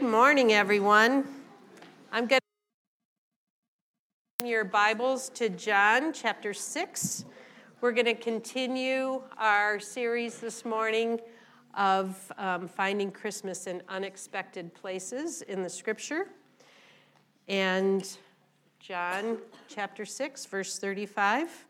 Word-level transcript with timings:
Good 0.00 0.08
morning, 0.08 0.54
everyone. 0.54 1.28
I'm 2.10 2.26
going 2.26 2.40
to 4.38 4.46
your 4.46 4.64
Bibles 4.64 5.28
to 5.34 5.50
John 5.50 6.14
chapter 6.14 6.54
6. 6.54 7.26
We're 7.82 7.92
going 7.92 8.06
to 8.06 8.14
continue 8.14 9.20
our 9.36 9.78
series 9.78 10.38
this 10.38 10.64
morning 10.64 11.20
of 11.74 12.32
um, 12.38 12.66
finding 12.66 13.10
Christmas 13.10 13.66
in 13.66 13.82
unexpected 13.90 14.72
places 14.72 15.42
in 15.42 15.62
the 15.62 15.68
scripture. 15.68 16.28
And 17.46 18.08
John 18.78 19.36
chapter 19.68 20.06
6, 20.06 20.46
verse 20.46 20.78
35 20.78 21.66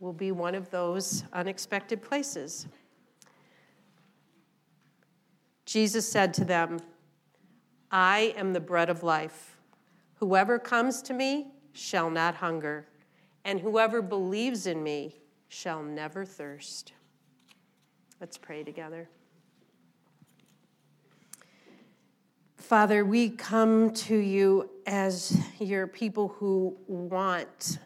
will 0.00 0.14
be 0.14 0.32
one 0.32 0.54
of 0.54 0.70
those 0.70 1.22
unexpected 1.34 2.00
places. 2.00 2.66
Jesus 5.66 6.10
said 6.10 6.32
to 6.32 6.46
them, 6.46 6.80
I 7.90 8.34
am 8.36 8.52
the 8.52 8.60
bread 8.60 8.90
of 8.90 9.02
life. 9.02 9.56
Whoever 10.16 10.58
comes 10.58 11.00
to 11.02 11.14
me 11.14 11.48
shall 11.72 12.10
not 12.10 12.34
hunger, 12.34 12.86
and 13.44 13.60
whoever 13.60 14.02
believes 14.02 14.66
in 14.66 14.82
me 14.82 15.16
shall 15.48 15.82
never 15.82 16.24
thirst. 16.24 16.92
Let's 18.20 18.36
pray 18.36 18.64
together. 18.64 19.08
Father, 22.56 23.04
we 23.04 23.30
come 23.30 23.92
to 23.92 24.16
you 24.16 24.68
as 24.86 25.38
your 25.58 25.86
people 25.86 26.28
who 26.28 26.76
want 26.86 27.78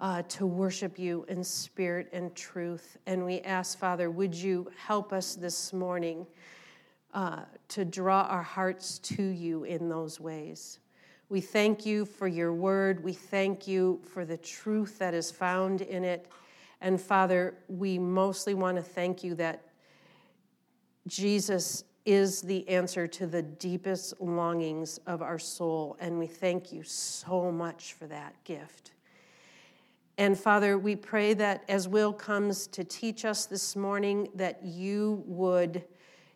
uh, 0.00 0.22
to 0.22 0.46
worship 0.46 0.98
you 0.98 1.24
in 1.28 1.44
spirit 1.44 2.08
and 2.12 2.34
truth. 2.34 2.96
And 3.06 3.24
we 3.24 3.40
ask, 3.42 3.78
Father, 3.78 4.10
would 4.10 4.34
you 4.34 4.70
help 4.76 5.12
us 5.12 5.34
this 5.36 5.72
morning 5.72 6.26
uh, 7.14 7.44
to 7.68 7.84
draw 7.84 8.22
our 8.22 8.42
hearts 8.42 8.98
to 8.98 9.22
you 9.22 9.64
in 9.64 9.88
those 9.88 10.20
ways? 10.20 10.80
We 11.28 11.40
thank 11.40 11.86
you 11.86 12.04
for 12.04 12.28
your 12.28 12.52
word. 12.52 13.02
We 13.02 13.14
thank 13.14 13.66
you 13.66 14.00
for 14.12 14.24
the 14.24 14.36
truth 14.36 14.98
that 14.98 15.14
is 15.14 15.30
found 15.30 15.80
in 15.80 16.04
it. 16.04 16.28
And 16.80 17.00
Father, 17.00 17.54
we 17.68 17.98
mostly 17.98 18.52
want 18.52 18.76
to 18.76 18.82
thank 18.82 19.24
you 19.24 19.34
that 19.36 19.62
Jesus 21.06 21.84
is 22.04 22.42
the 22.42 22.68
answer 22.68 23.06
to 23.06 23.26
the 23.26 23.42
deepest 23.42 24.20
longings 24.20 24.98
of 25.06 25.22
our 25.22 25.38
soul. 25.38 25.96
And 26.00 26.18
we 26.18 26.26
thank 26.26 26.72
you 26.72 26.82
so 26.82 27.50
much 27.50 27.94
for 27.94 28.06
that 28.06 28.34
gift. 28.44 28.92
And 30.18 30.38
Father, 30.38 30.78
we 30.78 30.94
pray 30.94 31.34
that 31.34 31.64
as 31.68 31.88
Will 31.88 32.12
comes 32.12 32.66
to 32.68 32.84
teach 32.84 33.24
us 33.24 33.46
this 33.46 33.74
morning, 33.74 34.28
that 34.34 34.62
you 34.62 35.24
would 35.26 35.82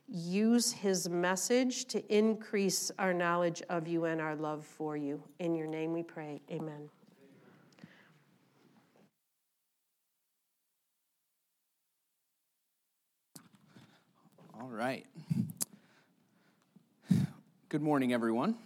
use 0.08 0.72
his 0.72 1.08
message 1.08 1.84
to 1.86 2.14
increase 2.14 2.90
our 2.98 3.12
knowledge 3.12 3.62
of 3.68 3.86
you 3.86 4.06
and 4.06 4.20
our 4.20 4.34
love 4.34 4.64
for 4.64 4.96
you. 4.96 5.22
In 5.38 5.54
your 5.54 5.66
name 5.66 5.92
we 5.92 6.02
pray. 6.02 6.40
Amen. 6.50 6.88
All 14.60 14.68
right. 14.68 15.06
Good 17.68 17.82
morning, 17.82 18.12
everyone. 18.12 18.56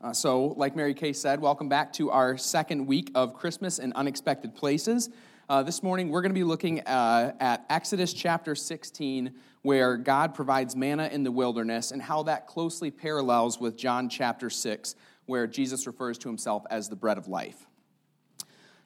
Uh, 0.00 0.12
so, 0.12 0.54
like 0.56 0.74
Mary 0.74 0.94
Kay 0.94 1.12
said, 1.12 1.40
welcome 1.40 1.68
back 1.68 1.92
to 1.94 2.10
our 2.10 2.38
second 2.38 2.86
week 2.86 3.10
of 3.14 3.34
Christmas 3.34 3.78
in 3.78 3.92
Unexpected 3.92 4.54
Places. 4.54 5.10
Uh, 5.50 5.62
this 5.62 5.82
morning, 5.82 6.10
we're 6.10 6.20
going 6.20 6.28
to 6.28 6.38
be 6.38 6.44
looking 6.44 6.80
uh, 6.80 7.32
at 7.40 7.64
Exodus 7.70 8.12
chapter 8.12 8.54
16, 8.54 9.32
where 9.62 9.96
God 9.96 10.34
provides 10.34 10.76
manna 10.76 11.08
in 11.10 11.22
the 11.22 11.32
wilderness, 11.32 11.90
and 11.90 12.02
how 12.02 12.22
that 12.24 12.46
closely 12.46 12.90
parallels 12.90 13.58
with 13.58 13.74
John 13.74 14.10
chapter 14.10 14.50
6, 14.50 14.94
where 15.24 15.46
Jesus 15.46 15.86
refers 15.86 16.18
to 16.18 16.28
himself 16.28 16.64
as 16.68 16.90
the 16.90 16.96
bread 16.96 17.16
of 17.16 17.28
life. 17.28 17.67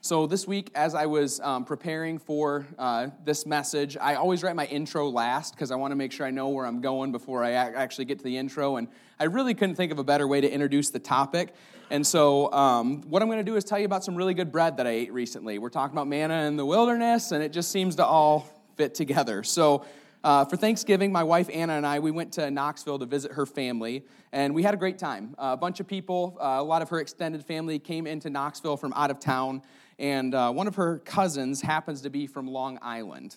So, 0.05 0.27
this 0.27 0.49
week, 0.49 0.73
as 0.75 0.97
I 0.97 1.07
was 1.07 1.39
um, 1.39 1.65
preparing 1.65 2.19
for 2.19 2.67
uh, 2.77 3.11
this 3.25 3.47
message, 3.47 3.97
I 3.97 4.17
always 4.17 4.43
write 4.43 4.57
my 4.57 4.67
intro 4.67 5.09
last 5.09 5.55
because 5.55 5.71
I 5.71 5.77
want 5.77 5.93
to 5.93 5.95
make 5.95 6.11
sure 6.11 6.27
I 6.27 6.33
know 6.33 6.49
where 6.49 6.67
I'm 6.67 6.81
going 6.81 7.13
before 7.13 7.45
I 7.45 7.53
actually 7.53 8.07
get 8.07 8.19
to 8.19 8.25
the 8.25 8.37
intro. 8.37 8.79
And 8.79 8.89
I 9.21 9.27
really 9.27 9.55
couldn't 9.55 9.77
think 9.77 9.93
of 9.93 10.01
a 10.01 10.05
better 10.05 10.27
way 10.27 10.41
to 10.41 10.51
introduce 10.51 10.91
the 10.91 10.99
topic. 10.99 11.55
And 11.89 12.05
so, 12.05 12.53
um, 12.53 13.03
what 13.03 13.23
I'm 13.23 13.29
going 13.29 13.39
to 13.39 13.45
do 13.45 13.55
is 13.55 13.63
tell 13.63 13.79
you 13.79 13.85
about 13.85 14.03
some 14.03 14.17
really 14.17 14.35
good 14.35 14.51
bread 14.51 14.79
that 14.79 14.89
I 14.89 14.91
ate 14.91 15.13
recently. 15.13 15.61
We're 15.61 15.69
talking 15.69 15.95
about 15.95 16.09
manna 16.09 16.49
in 16.49 16.57
the 16.57 16.67
wilderness, 16.67 17.31
and 17.31 17.41
it 17.41 17.53
just 17.53 17.71
seems 17.71 17.95
to 17.95 18.05
all 18.05 18.51
fit 18.75 18.97
together. 18.97 19.45
So, 19.45 19.87
uh, 20.25 20.45
for 20.45 20.57
Thanksgiving, 20.57 21.13
my 21.13 21.23
wife 21.23 21.49
Anna 21.53 21.75
and 21.75 21.87
I, 21.87 22.01
we 22.01 22.11
went 22.11 22.33
to 22.33 22.51
Knoxville 22.51 22.99
to 22.99 23.07
visit 23.07 23.33
her 23.33 23.47
family, 23.47 24.05
and 24.33 24.53
we 24.53 24.65
had 24.65 24.75
a 24.75 24.77
great 24.77 24.99
time. 24.99 25.37
Uh, 25.39 25.51
a 25.53 25.57
bunch 25.57 25.79
of 25.79 25.87
people, 25.87 26.39
uh, 26.41 26.57
a 26.59 26.63
lot 26.63 26.83
of 26.83 26.89
her 26.89 26.99
extended 26.99 27.45
family 27.45 27.79
came 27.79 28.09
into 28.09 28.31
Knoxville 28.31 28.77
from 28.77 28.93
out 28.95 29.13
of 29.13 29.21
town 29.21 29.63
and 29.99 30.35
uh, 30.35 30.51
one 30.53 30.67
of 30.67 30.77
her 30.77 30.99
cousins 30.99 31.61
happens 31.61 32.03
to 32.03 32.11
be 32.11 32.27
from 32.27 32.47
Long 32.47 32.79
Island. 32.83 33.37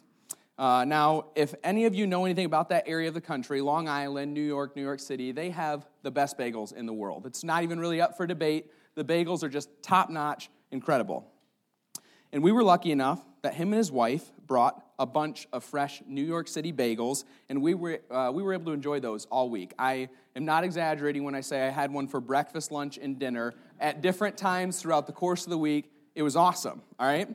Uh, 0.58 0.86
now, 0.86 1.26
if 1.36 1.54
any 1.64 1.86
of 1.86 1.94
you 1.94 2.08
know 2.08 2.24
anything 2.24 2.46
about 2.46 2.70
that 2.70 2.88
area 2.88 3.10
of 3.10 3.14
the 3.14 3.22
country, 3.22 3.60
Long 3.60 3.90
Island, 3.90 4.34
New 4.34 4.42
York, 4.42 4.76
New 4.76 4.84
York 4.84 5.02
City, 5.02 5.34
they 5.34 5.50
have 5.50 5.86
the 6.02 6.12
best 6.12 6.38
bagels 6.38 6.74
in 6.74 6.86
the 6.86 6.94
world. 6.94 7.26
It's 7.26 7.44
not 7.44 7.64
even 7.64 7.80
really 7.80 8.00
up 8.00 8.16
for 8.16 8.26
debate. 8.26 8.72
The 8.96 9.04
bagels 9.04 9.44
are 9.44 9.50
just 9.50 9.70
top 9.82 10.10
notch, 10.10 10.50
incredible. 10.72 11.30
And 12.32 12.42
we 12.42 12.54
were 12.54 12.64
lucky 12.64 12.92
enough 12.92 13.22
that 13.42 13.54
him 13.54 13.70
and 13.70 13.78
his 13.78 13.92
wife 13.92 14.32
brought 14.48 14.82
a 14.98 15.06
bunch 15.06 15.46
of 15.52 15.64
fresh 15.64 16.02
New 16.08 16.24
York 16.24 16.48
City 16.48 16.72
bagels, 16.72 17.26
and 17.50 17.62
we 17.62 17.74
were, 17.74 18.00
uh, 18.10 18.32
we 18.34 18.42
were 18.42 18.54
able 18.54 18.66
to 18.66 18.72
enjoy 18.72 19.02
those 19.02 19.26
all 19.26 19.50
week. 19.50 19.74
I 19.78 20.08
am 20.38 20.46
not 20.46 20.64
exaggerating 20.64 21.26
when 21.26 21.36
I 21.36 21.42
say 21.42 21.68
I 21.68 21.70
had 21.70 21.92
one 21.92 22.08
for 22.08 22.22
breakfast, 22.22 22.72
lunch, 22.72 22.98
and 22.98 23.20
dinner 23.20 23.54
at 23.80 24.02
different 24.02 24.38
times 24.38 24.82
throughout 24.82 25.06
the 25.06 25.14
course 25.14 25.44
of 25.44 25.50
the 25.50 25.58
week 25.58 25.92
it 26.16 26.24
was 26.24 26.36
awesome, 26.36 26.82
all 26.98 27.08
right? 27.08 27.28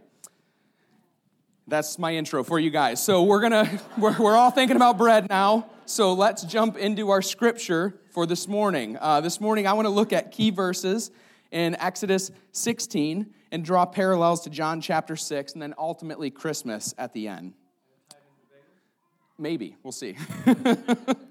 That's 1.68 1.98
my 1.98 2.16
intro 2.16 2.42
for 2.42 2.58
you 2.58 2.70
guys. 2.70 3.02
So 3.02 3.22
we're 3.22 3.40
gonna, 3.40 3.80
we're, 3.98 4.18
we're 4.18 4.34
all 4.34 4.50
thinking 4.50 4.76
about 4.76 4.98
bread 4.98 5.28
now. 5.28 5.66
So 5.84 6.14
let's 6.14 6.42
jump 6.42 6.76
into 6.76 7.10
our 7.10 7.22
scripture 7.22 7.94
for 8.10 8.26
this 8.26 8.48
morning. 8.48 8.96
Uh, 9.00 9.20
this 9.20 9.40
morning, 9.40 9.66
I 9.66 9.74
want 9.74 9.86
to 9.86 9.90
look 9.90 10.12
at 10.12 10.32
key 10.32 10.50
verses 10.50 11.10
in 11.50 11.76
Exodus 11.76 12.30
16 12.52 13.32
and 13.52 13.64
draw 13.64 13.84
parallels 13.84 14.42
to 14.42 14.50
John 14.50 14.80
chapter 14.80 15.16
6 15.16 15.52
and 15.52 15.62
then 15.62 15.74
ultimately 15.76 16.30
Christmas 16.30 16.94
at 16.96 17.12
the 17.12 17.28
end. 17.28 17.54
Maybe, 19.38 19.76
we'll 19.82 19.92
see. 19.92 20.16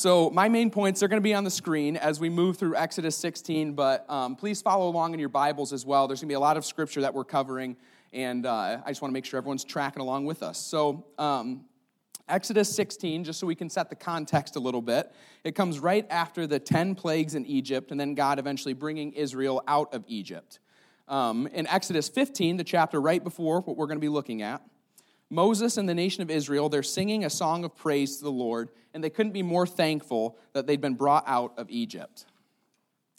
So, 0.00 0.30
my 0.30 0.48
main 0.48 0.70
points 0.70 1.02
are 1.02 1.08
going 1.08 1.18
to 1.18 1.22
be 1.22 1.34
on 1.34 1.44
the 1.44 1.50
screen 1.50 1.98
as 1.98 2.18
we 2.18 2.30
move 2.30 2.56
through 2.56 2.74
Exodus 2.74 3.14
16, 3.16 3.74
but 3.74 4.08
um, 4.08 4.34
please 4.34 4.62
follow 4.62 4.88
along 4.88 5.12
in 5.12 5.20
your 5.20 5.28
Bibles 5.28 5.74
as 5.74 5.84
well. 5.84 6.08
There's 6.08 6.20
going 6.20 6.28
to 6.28 6.32
be 6.32 6.36
a 6.36 6.40
lot 6.40 6.56
of 6.56 6.64
scripture 6.64 7.02
that 7.02 7.12
we're 7.12 7.26
covering, 7.26 7.76
and 8.10 8.46
uh, 8.46 8.80
I 8.82 8.88
just 8.88 9.02
want 9.02 9.10
to 9.10 9.12
make 9.12 9.26
sure 9.26 9.36
everyone's 9.36 9.62
tracking 9.62 10.00
along 10.00 10.24
with 10.24 10.42
us. 10.42 10.58
So, 10.58 11.04
um, 11.18 11.66
Exodus 12.30 12.74
16, 12.74 13.24
just 13.24 13.40
so 13.40 13.46
we 13.46 13.54
can 13.54 13.68
set 13.68 13.90
the 13.90 13.94
context 13.94 14.56
a 14.56 14.58
little 14.58 14.80
bit, 14.80 15.12
it 15.44 15.54
comes 15.54 15.78
right 15.78 16.06
after 16.08 16.46
the 16.46 16.58
10 16.58 16.94
plagues 16.94 17.34
in 17.34 17.44
Egypt, 17.44 17.90
and 17.90 18.00
then 18.00 18.14
God 18.14 18.38
eventually 18.38 18.72
bringing 18.72 19.12
Israel 19.12 19.62
out 19.68 19.92
of 19.92 20.02
Egypt. 20.06 20.60
Um, 21.08 21.46
in 21.48 21.66
Exodus 21.66 22.08
15, 22.08 22.56
the 22.56 22.64
chapter 22.64 23.02
right 23.02 23.22
before 23.22 23.60
what 23.60 23.76
we're 23.76 23.86
going 23.86 23.98
to 23.98 24.00
be 24.00 24.08
looking 24.08 24.40
at, 24.40 24.62
Moses 25.30 25.76
and 25.76 25.88
the 25.88 25.94
nation 25.94 26.22
of 26.22 26.30
Israel, 26.30 26.68
they're 26.68 26.82
singing 26.82 27.24
a 27.24 27.30
song 27.30 27.64
of 27.64 27.76
praise 27.76 28.16
to 28.16 28.24
the 28.24 28.32
Lord, 28.32 28.68
and 28.92 29.02
they 29.02 29.10
couldn't 29.10 29.32
be 29.32 29.44
more 29.44 29.66
thankful 29.66 30.36
that 30.52 30.66
they'd 30.66 30.80
been 30.80 30.94
brought 30.94 31.24
out 31.26 31.52
of 31.56 31.70
Egypt. 31.70 32.26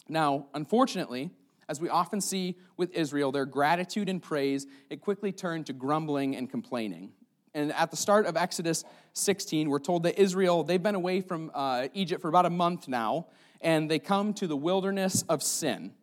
Now, 0.09 0.47
unfortunately, 0.53 1.31
as 1.69 1.79
we 1.79 1.87
often 1.87 2.19
see 2.19 2.57
with 2.75 2.91
Israel, 2.91 3.31
their 3.31 3.45
gratitude 3.45 4.09
and 4.09 4.21
praise, 4.21 4.67
it 4.89 4.99
quickly 4.99 5.31
turned 5.31 5.67
to 5.67 5.73
grumbling 5.73 6.35
and 6.35 6.49
complaining. 6.49 7.13
And 7.53 7.71
at 7.73 7.91
the 7.91 7.97
start 7.97 8.25
of 8.25 8.35
Exodus 8.35 8.83
16, 9.13 9.69
we're 9.69 9.79
told 9.79 10.03
that 10.03 10.19
Israel, 10.19 10.63
they've 10.63 10.83
been 10.83 10.95
away 10.95 11.21
from 11.21 11.49
uh, 11.53 11.87
Egypt 11.93 12.21
for 12.21 12.27
about 12.27 12.45
a 12.45 12.49
month 12.49 12.89
now, 12.89 13.27
and 13.61 13.89
they 13.89 13.99
come 13.99 14.33
to 14.35 14.47
the 14.47 14.57
wilderness 14.57 15.23
of 15.29 15.41
sin. 15.41 15.93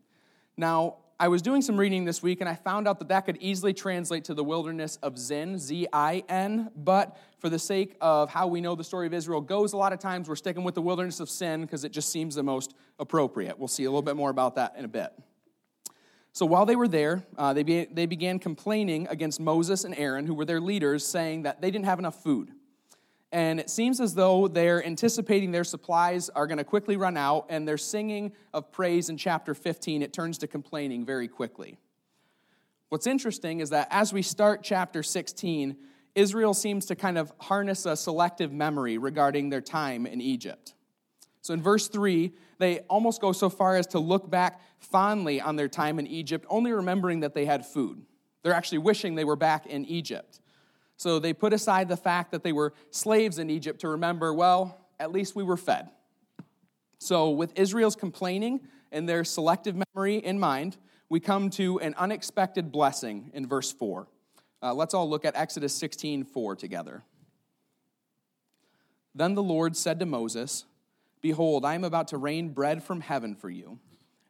Now, 0.57 0.97
I 1.21 1.27
was 1.27 1.43
doing 1.43 1.63
some 1.63 1.77
reading 1.77 2.05
this 2.05 2.23
week 2.23 2.41
and 2.41 2.49
I 2.49 2.55
found 2.55 2.87
out 2.87 3.01
that 3.01 3.09
that 3.09 3.23
could 3.23 3.39
easily 3.41 3.75
translate 3.75 4.23
to 4.25 4.35
the 4.35 4.45
wilderness 4.45 4.99
of 5.03 5.19
Zin, 5.19 5.59
Z 5.59 5.89
I 5.93 6.23
N, 6.29 6.71
but 6.77 7.17
for 7.41 7.49
the 7.49 7.59
sake 7.59 7.97
of 8.01 8.31
how 8.31 8.47
we 8.47 8.61
know 8.61 8.77
the 8.77 8.85
story 8.85 9.09
of 9.09 9.13
Israel 9.13 9.41
goes, 9.41 9.73
a 9.73 9.77
lot 9.77 9.93
of 9.93 9.99
times 9.99 10.29
we're 10.29 10.37
sticking 10.37 10.63
with 10.63 10.77
the 10.77 10.81
wilderness 10.83 11.19
of 11.19 11.29
sin 11.29 11.63
because 11.63 11.83
it 11.83 11.91
just 11.91 12.11
seems 12.11 12.37
the 12.37 12.45
most 12.45 12.77
appropriate. 13.01 13.59
We'll 13.59 13.67
see 13.67 13.83
a 13.83 13.91
little 13.91 14.03
bit 14.03 14.15
more 14.15 14.31
about 14.31 14.55
that 14.55 14.77
in 14.77 14.85
a 14.85 14.89
bit. 14.89 15.13
So 16.33 16.47
while 16.47 16.67
they 16.67 16.77
were 16.77 16.87
there, 16.87 17.25
uh, 17.37 17.53
they, 17.53 17.65
be, 17.65 17.87
they 17.87 18.07
began 18.07 18.39
complaining 18.39 19.09
against 19.09 19.41
Moses 19.41 19.83
and 19.83 19.99
Aaron, 19.99 20.25
who 20.25 20.35
were 20.35 20.45
their 20.45 20.61
leaders, 20.61 21.05
saying 21.05 21.43
that 21.43 21.61
they 21.61 21.73
didn't 21.73 21.87
have 21.87 21.99
enough 21.99 22.23
food. 22.23 22.53
And 23.31 23.61
it 23.61 23.69
seems 23.69 24.01
as 24.01 24.15
though 24.15 24.49
they're 24.49 24.85
anticipating 24.85 25.53
their 25.53 25.65
supplies 25.65 26.31
are 26.31 26.47
going 26.47 26.59
to 26.59 26.65
quickly 26.65 26.97
run 26.97 27.17
out, 27.17 27.47
and 27.51 27.69
they're 27.69 27.77
singing 27.77 28.33
of 28.55 28.73
praise 28.73 29.11
in 29.11 29.19
chapter 29.19 29.55
15. 29.55 30.03
It 30.03 30.13
turns 30.13 30.39
to 30.39 30.47
complaining 30.47 31.05
very 31.05 31.29
quickly. 31.29 31.79
What's 32.89 33.07
interesting 33.07 33.61
is 33.61 33.71
that 33.71 33.89
as 33.91 34.15
we 34.15 34.23
start 34.23 34.63
chapter 34.63 35.03
16, 35.03 35.77
Israel 36.15 36.55
seems 36.55 36.87
to 36.87 36.97
kind 36.97 37.19
of 37.19 37.31
harness 37.39 37.85
a 37.85 37.97
selective 37.97 38.51
memory 38.51 38.97
regarding 38.97 39.51
their 39.51 39.61
time 39.61 40.07
in 40.07 40.23
Egypt. 40.23 40.75
So 41.43 41.53
in 41.53 41.63
verse 41.63 41.89
3, 41.89 42.33
they 42.59 42.81
almost 42.81 43.21
go 43.21 43.33
so 43.33 43.51
far 43.51 43.77
as 43.77 43.87
to 43.89 43.99
look 43.99 44.29
back 44.29 44.61
fondly 44.79 45.41
on 45.41 45.57
their 45.57 45.69
time 45.69 45.99
in 45.99 46.07
Egypt, 46.07 46.47
only 46.49 46.73
remembering 46.73 47.21
that 47.21 47.35
they 47.35 47.45
had 47.45 47.67
food. 47.67 48.03
They're 48.43 48.55
actually 48.55 48.79
wishing 48.79 49.15
they 49.15 49.25
were 49.25 49.37
back 49.37 49.67
in 49.67 49.85
Egypt. 49.85 50.41
So 50.99 51.19
they 51.21 51.33
put 51.33 51.53
aside 51.53 51.89
the 51.89 51.97
fact 51.97 52.33
that 52.33 52.43
they 52.43 52.53
were 52.53 52.75
slaves 52.91 53.39
in 53.39 53.49
Egypt 53.49 53.81
to 53.81 53.89
remember, 53.89 54.35
well, 54.35 54.87
at 54.99 55.13
least 55.13 55.35
we 55.35 55.45
were 55.45 55.57
fed. 55.57 55.89
So, 56.99 57.31
with 57.31 57.57
Israel's 57.57 57.95
complaining 57.95 58.61
and 58.91 59.09
their 59.09 59.23
selective 59.23 59.77
memory 59.77 60.17
in 60.17 60.41
mind, 60.41 60.77
we 61.09 61.21
come 61.21 61.51
to 61.51 61.79
an 61.79 61.95
unexpected 61.97 62.73
blessing 62.73 63.31
in 63.33 63.47
verse 63.47 63.73
4. 63.73 64.09
Uh, 64.61 64.75
let's 64.75 64.93
all 64.93 65.09
look 65.09 65.25
at 65.25 65.37
Exodus 65.37 65.73
16 65.75 66.25
4 66.25 66.57
together. 66.57 67.05
Then 69.15 69.35
the 69.35 69.43
Lord 69.43 69.77
said 69.77 70.01
to 70.01 70.07
Moses, 70.07 70.65
Behold, 71.21 71.65
I 71.65 71.75
am 71.75 71.85
about 71.85 72.09
to 72.09 72.19
rain 72.19 72.49
bread 72.49 72.83
from 72.83 73.01
heaven 73.01 73.37
for 73.37 73.51
you, 73.51 73.79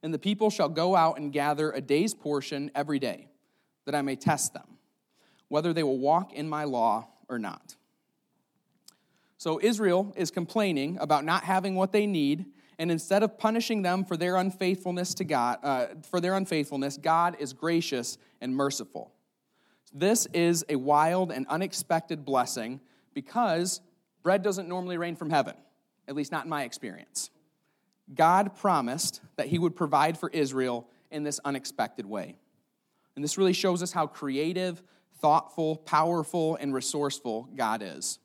and 0.02 0.12
the 0.12 0.18
people 0.18 0.50
shall 0.50 0.68
go 0.68 0.94
out 0.94 1.18
and 1.18 1.32
gather 1.32 1.72
a 1.72 1.80
day's 1.80 2.12
portion 2.12 2.70
every 2.74 2.98
day, 2.98 3.28
that 3.86 3.94
I 3.94 4.02
may 4.02 4.16
test 4.16 4.52
them, 4.52 4.77
whether 5.48 5.72
they 5.72 5.82
will 5.82 5.98
walk 5.98 6.32
in 6.32 6.48
my 6.48 6.64
law 6.64 7.08
or 7.28 7.38
not. 7.38 7.76
So 9.36 9.60
Israel 9.62 10.12
is 10.16 10.30
complaining 10.30 10.98
about 11.00 11.24
not 11.24 11.44
having 11.44 11.74
what 11.74 11.92
they 11.92 12.06
need, 12.06 12.46
and 12.78 12.90
instead 12.90 13.22
of 13.22 13.38
punishing 13.38 13.82
them 13.82 14.04
for 14.04 14.16
their 14.16 14.36
unfaithfulness 14.36 15.14
to 15.14 15.24
God, 15.24 15.58
uh, 15.62 15.86
for 16.10 16.20
their 16.20 16.34
unfaithfulness, 16.34 16.96
God 16.96 17.36
is 17.38 17.52
gracious 17.52 18.18
and 18.40 18.54
merciful. 18.54 19.12
This 19.92 20.26
is 20.26 20.64
a 20.68 20.76
wild 20.76 21.32
and 21.32 21.46
unexpected 21.48 22.24
blessing 22.24 22.80
because 23.14 23.80
bread 24.22 24.42
doesn't 24.42 24.68
normally 24.68 24.98
rain 24.98 25.16
from 25.16 25.30
heaven 25.30 25.54
at 26.08 26.16
least 26.16 26.32
not 26.32 26.44
in 26.44 26.50
my 26.50 26.64
experience. 26.64 27.30
God 28.12 28.56
promised 28.56 29.20
that 29.36 29.46
He 29.46 29.58
would 29.58 29.76
provide 29.76 30.18
for 30.18 30.30
Israel 30.30 30.88
in 31.10 31.22
this 31.22 31.38
unexpected 31.44 32.06
way. 32.06 32.36
And 33.14 33.22
this 33.22 33.36
really 33.36 33.52
shows 33.52 33.82
us 33.82 33.92
how 33.92 34.06
creative, 34.06 34.82
thoughtful, 35.20 35.76
powerful, 35.76 36.56
and 36.56 36.72
resourceful 36.74 37.48
God 37.56 37.82
is. 37.82 38.18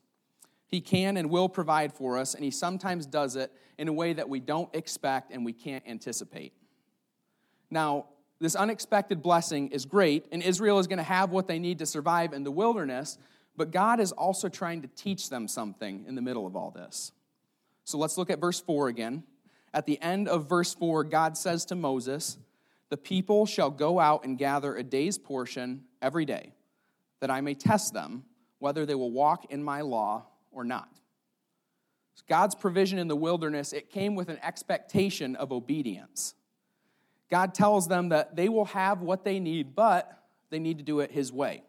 He 0.66 0.80
can 0.80 1.16
and 1.16 1.30
will 1.30 1.48
provide 1.48 1.92
for 1.92 2.18
us, 2.18 2.34
and 2.34 2.44
He 2.44 2.50
sometimes 2.50 3.06
does 3.06 3.36
it 3.36 3.52
in 3.78 3.88
a 3.88 3.92
way 3.92 4.12
that 4.12 4.28
we 4.28 4.40
don't 4.40 4.74
expect 4.74 5.32
and 5.32 5.44
we 5.44 5.52
can't 5.52 5.84
anticipate. 5.86 6.52
Now, 7.70 8.06
this 8.40 8.56
unexpected 8.56 9.22
blessing 9.22 9.68
is 9.68 9.84
great, 9.84 10.26
and 10.32 10.42
Israel 10.42 10.78
is 10.78 10.86
going 10.86 10.98
to 10.98 11.04
have 11.04 11.30
what 11.30 11.48
they 11.48 11.58
need 11.58 11.78
to 11.78 11.86
survive 11.86 12.32
in 12.32 12.44
the 12.44 12.50
wilderness, 12.50 13.18
but 13.56 13.70
God 13.70 14.00
is 14.00 14.12
also 14.12 14.48
trying 14.48 14.82
to 14.82 14.88
teach 14.88 15.30
them 15.30 15.46
something 15.46 16.04
in 16.08 16.14
the 16.14 16.22
middle 16.22 16.46
of 16.46 16.56
all 16.56 16.70
this. 16.70 17.12
So 17.84 17.98
let's 17.98 18.18
look 18.18 18.30
at 18.30 18.40
verse 18.40 18.60
4 18.60 18.88
again. 18.88 19.22
At 19.72 19.86
the 19.86 20.00
end 20.00 20.28
of 20.28 20.48
verse 20.48 20.74
4, 20.74 21.04
God 21.04 21.36
says 21.36 21.64
to 21.66 21.74
Moses, 21.74 22.38
The 22.88 22.96
people 22.96 23.46
shall 23.46 23.70
go 23.70 24.00
out 24.00 24.24
and 24.24 24.38
gather 24.38 24.74
a 24.74 24.82
day's 24.82 25.18
portion 25.18 25.84
every 26.00 26.24
day, 26.24 26.53
that 27.24 27.30
I 27.30 27.40
may 27.40 27.54
test 27.54 27.94
them 27.94 28.22
whether 28.58 28.84
they 28.84 28.94
will 28.94 29.10
walk 29.10 29.50
in 29.50 29.64
my 29.64 29.80
law 29.80 30.26
or 30.52 30.62
not. 30.62 30.90
God's 32.28 32.54
provision 32.54 32.98
in 32.98 33.08
the 33.08 33.16
wilderness, 33.16 33.72
it 33.72 33.88
came 33.88 34.14
with 34.14 34.28
an 34.28 34.38
expectation 34.42 35.34
of 35.36 35.50
obedience. 35.50 36.34
God 37.30 37.54
tells 37.54 37.88
them 37.88 38.10
that 38.10 38.36
they 38.36 38.50
will 38.50 38.66
have 38.66 39.00
what 39.00 39.24
they 39.24 39.40
need, 39.40 39.74
but 39.74 40.22
they 40.50 40.58
need 40.58 40.76
to 40.76 40.84
do 40.84 41.00
it 41.00 41.10
His 41.12 41.32
way. 41.32 41.62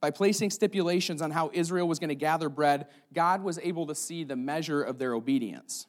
By 0.00 0.10
placing 0.10 0.50
stipulations 0.50 1.22
on 1.22 1.30
how 1.30 1.52
Israel 1.52 1.86
was 1.86 2.00
going 2.00 2.08
to 2.08 2.16
gather 2.16 2.48
bread, 2.48 2.88
God 3.12 3.44
was 3.44 3.60
able 3.62 3.86
to 3.86 3.94
see 3.94 4.24
the 4.24 4.34
measure 4.34 4.82
of 4.82 4.98
their 4.98 5.14
obedience. 5.14 5.86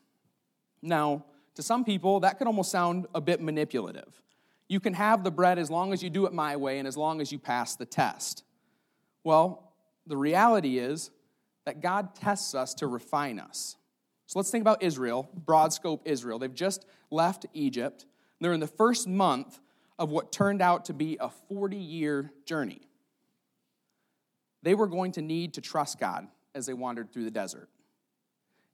Now, 0.79 1.25
to 1.55 1.63
some 1.63 1.83
people, 1.83 2.19
that 2.19 2.37
could 2.37 2.45
almost 2.45 2.69
sound 2.69 3.07
a 3.15 3.21
bit 3.21 3.41
manipulative. 3.41 4.21
You 4.67 4.79
can 4.79 4.93
have 4.93 5.23
the 5.23 5.31
bread 5.31 5.59
as 5.59 5.69
long 5.69 5.93
as 5.93 6.01
you 6.01 6.09
do 6.09 6.25
it 6.25 6.33
my 6.33 6.55
way 6.55 6.79
and 6.79 6.87
as 6.87 6.97
long 6.97 7.21
as 7.21 7.31
you 7.31 7.39
pass 7.39 7.75
the 7.75 7.85
test. 7.85 8.43
Well, 9.23 9.73
the 10.07 10.17
reality 10.17 10.79
is 10.79 11.11
that 11.65 11.81
God 11.81 12.15
tests 12.15 12.55
us 12.55 12.73
to 12.75 12.87
refine 12.87 13.39
us. 13.39 13.77
So 14.25 14.39
let's 14.39 14.49
think 14.49 14.63
about 14.63 14.81
Israel, 14.81 15.29
broad 15.45 15.73
scope 15.73 16.01
Israel. 16.05 16.39
They've 16.39 16.53
just 16.53 16.85
left 17.11 17.45
Egypt. 17.53 18.05
They're 18.41 18.53
in 18.53 18.59
the 18.59 18.67
first 18.67 19.07
month 19.07 19.59
of 19.99 20.09
what 20.09 20.31
turned 20.31 20.61
out 20.61 20.85
to 20.85 20.93
be 20.93 21.17
a 21.19 21.29
40 21.29 21.77
year 21.77 22.31
journey 22.45 22.81
they 24.63 24.73
were 24.73 24.87
going 24.87 25.11
to 25.11 25.21
need 25.21 25.53
to 25.53 25.61
trust 25.61 25.99
God 25.99 26.27
as 26.55 26.65
they 26.65 26.73
wandered 26.73 27.11
through 27.11 27.25
the 27.25 27.31
desert. 27.31 27.69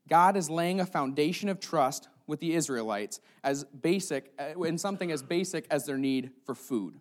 God 0.07 0.37
is 0.37 0.49
laying 0.49 0.79
a 0.79 0.85
foundation 0.85 1.49
of 1.49 1.59
trust 1.59 2.07
with 2.29 2.39
the 2.39 2.53
Israelites 2.53 3.19
as 3.43 3.65
basic, 3.65 4.31
uh, 4.39 4.61
in 4.61 4.77
something 4.77 5.11
as 5.11 5.21
basic 5.21 5.65
as 5.69 5.85
their 5.85 5.97
need 5.97 6.31
for 6.45 6.55
food. 6.55 6.95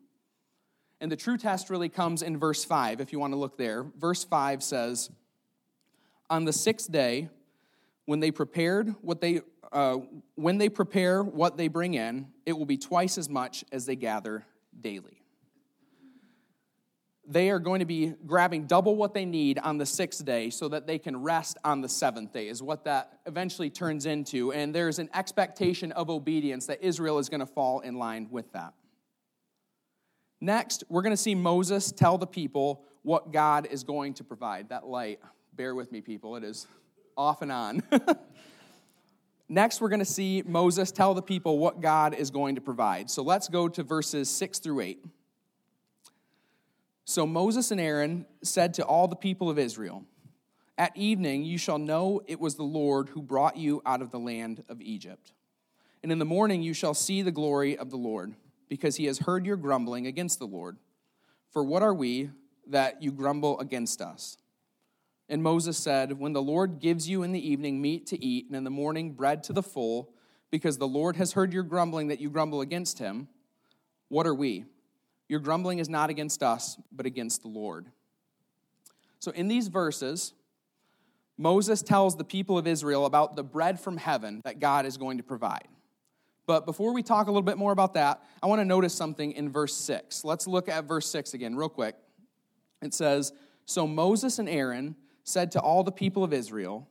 And 1.01 1.13
the 1.13 1.17
true 1.17 1.37
test 1.37 1.71
really 1.71 1.89
comes 1.89 2.23
in 2.23 2.39
verse 2.39 2.65
5, 2.65 3.01
if 3.01 3.13
you 3.13 3.21
want 3.21 3.33
to 3.33 3.39
look 3.39 3.57
there. 3.57 3.85
Verse 3.97 4.25
5 4.25 4.63
says, 4.63 5.11
On 6.29 6.45
the 6.45 6.53
sixth 6.53 6.91
day, 6.91 7.29
when 8.07 8.19
they 8.19 8.33
prepared 8.33 8.95
what 9.03 9.21
they 9.21 9.43
uh, 9.71 9.99
when 10.35 10.57
they 10.57 10.71
prepare 10.71 11.23
what 11.23 11.59
they 11.59 11.69
bring 11.69 11.93
in, 11.93 12.27
it 12.47 12.55
will 12.55 12.65
be 12.65 12.79
twice 12.79 13.19
as 13.19 13.29
much 13.29 13.67
as 13.71 13.85
they 13.85 13.97
gather 13.97 14.47
daily 14.81 15.18
they 17.31 17.51
are 17.51 17.59
going 17.59 17.81
to 17.81 17.87
be 17.87 18.15
grabbing 18.27 18.65
double 18.65 18.97
what 18.97 19.13
they 19.13 19.27
need 19.27 19.59
on 19.59 19.77
the 19.77 19.85
sixth 19.85 20.25
day 20.25 20.49
so 20.49 20.67
that 20.69 20.87
they 20.87 20.99
can 20.99 21.23
rest 21.23 21.59
on 21.63 21.83
the 21.83 21.89
seventh 21.89 22.33
day, 22.33 22.49
is 22.49 22.63
what 22.63 22.85
that 22.85 23.21
eventually 23.27 23.69
turns 23.69 24.07
into. 24.07 24.51
And 24.53 24.75
there's 24.75 24.99
an 24.99 25.11
expectation 25.13 25.93
of 25.93 26.09
obedience 26.09 26.67
that 26.67 26.83
Israel 26.83 27.19
is 27.19 27.29
going 27.29 27.41
to 27.41 27.47
fall 27.47 27.81
in 27.81 27.97
line 27.97 28.29
with 28.31 28.51
that. 28.53 28.73
Next, 30.41 30.85
we're 30.89 31.03
going 31.03 31.13
to 31.13 31.19
see 31.19 31.35
Moses 31.35 31.93
tell 31.93 32.17
the 32.17 32.27
people 32.27 32.85
what 33.03 33.31
God 33.31 33.69
is 33.71 33.85
going 33.85 34.15
to 34.15 34.25
provide. 34.25 34.71
That 34.71 34.87
light, 34.87 35.21
bear 35.53 35.75
with 35.75 35.93
me, 35.93 36.01
people, 36.01 36.35
it 36.37 36.45
is 36.45 36.67
off 37.15 37.43
and 37.43 37.53
on. 37.53 37.83
Next, 39.51 39.81
we're 39.83 39.89
going 39.89 39.99
to 39.99 40.05
see 40.05 40.43
Moses 40.47 40.93
tell 40.93 41.13
the 41.13 41.23
people 41.23 41.59
what 41.59 41.83
God 41.83 42.15
is 42.15 42.31
going 42.31 42.55
to 42.55 42.61
provide. 42.61 43.11
So 43.11 43.23
let's 43.23 43.49
go 43.49 43.69
to 43.69 43.83
verses 43.83 44.31
6 44.31 44.61
through 44.61 44.81
8. 44.81 45.05
So 47.09 47.27
Moses 47.27 47.71
and 47.71 47.81
Aaron 47.81 48.27
said 48.43 48.75
to 48.75 48.85
all 48.85 49.09
the 49.09 49.17
people 49.17 49.49
of 49.49 49.59
Israel, 49.59 50.05
At 50.77 50.95
evening 50.95 51.43
you 51.43 51.57
shall 51.57 51.79
know 51.79 52.21
it 52.27 52.39
was 52.39 52.57
the 52.57 52.65
Lord 52.65 53.09
who 53.09 53.23
brought 53.23 53.57
you 53.57 53.81
out 53.87 54.03
of 54.03 54.11
the 54.11 54.19
land 54.19 54.63
of 54.69 54.83
Egypt. 54.83 55.33
And 56.03 56.13
in 56.13 56.19
the 56.19 56.27
morning 56.27 56.61
you 56.61 56.75
shall 56.75 56.93
see 56.93 57.23
the 57.23 57.33
glory 57.33 57.79
of 57.79 57.89
the 57.89 57.97
Lord, 57.97 58.35
because 58.69 58.97
he 58.97 59.07
has 59.07 59.21
heard 59.21 59.47
your 59.47 59.57
grumbling 59.57 60.07
against 60.07 60.39
the 60.39 60.45
Lord. 60.45 60.77
For 61.51 61.65
what 61.65 61.83
are 61.83 61.95
we 61.95 62.29
that 62.67 63.03
you 63.03 63.11
grumble 63.11 63.59
against 63.59 64.03
us? 64.03 64.37
And 65.31 65.43
Moses 65.43 65.79
said, 65.79 66.19
When 66.19 66.35
the 66.35 66.43
Lord 66.43 66.79
gives 66.79 67.09
you 67.09 67.23
in 67.23 67.33
the 67.33 67.51
evening 67.51 67.81
meat 67.81 68.07
to 68.09 68.23
eat, 68.23 68.49
and 68.49 68.55
in 68.55 68.65
the 68.65 68.71
morning 68.71 69.13
bread 69.13 69.43
to 69.45 69.55
the 69.55 69.63
full, 69.63 70.13
because 70.51 70.77
the 70.77 70.87
Lord 70.87 71.17
has 71.17 71.33
heard 71.33 71.55
your 71.55 71.63
grumbling 71.63 72.09
that 72.09 72.21
you 72.21 72.29
grumble 72.29 72.61
against 72.61 72.99
him, 72.99 73.29
what 74.11 74.27
are 74.27 74.35
we? 74.35 74.67
Your 75.29 75.41
grumbling 75.41 75.79
is 75.79 75.89
not 75.89 76.11
against 76.11 76.43
us, 76.43 76.79
but 76.91 77.07
against 77.07 77.43
the 77.43 77.49
Lord. 77.49 77.87
So, 79.21 79.31
in 79.33 79.49
these 79.49 79.69
verses, 79.69 80.33
Moses 81.37 81.83
tells 81.83 82.17
the 82.17 82.25
people 82.25 82.59
of 82.59 82.67
Israel 82.67 83.07
about 83.07 83.37
the 83.37 83.45
bread 83.45 83.79
from 83.79 83.97
heaven 83.97 84.41
that 84.45 84.59
God 84.59 84.87
is 84.87 84.97
going 84.97 85.19
to 85.19 85.25
provide. 85.25 85.69
But 86.47 86.65
before 86.65 86.95
we 86.95 87.03
talk 87.03 87.27
a 87.27 87.31
little 87.31 87.43
bit 87.43 87.59
more 87.59 87.73
about 87.73 87.95
that, 87.95 88.25
I 88.43 88.47
want 88.47 88.61
to 88.61 88.65
notice 88.65 88.95
something 88.95 89.33
in 89.33 89.51
verse 89.51 89.75
6. 89.75 90.25
Let's 90.25 90.47
look 90.47 90.69
at 90.69 90.85
verse 90.85 91.07
6 91.11 91.35
again, 91.35 91.55
real 91.55 91.69
quick. 91.69 91.95
It 92.81 92.95
says 92.95 93.33
So 93.67 93.87
Moses 93.87 94.39
and 94.39 94.49
Aaron 94.49 94.97
said 95.25 95.53
to 95.53 95.61
all 95.61 95.85
the 95.85 95.93
people 95.93 96.25
of 96.25 96.33
Israel, 96.33 96.89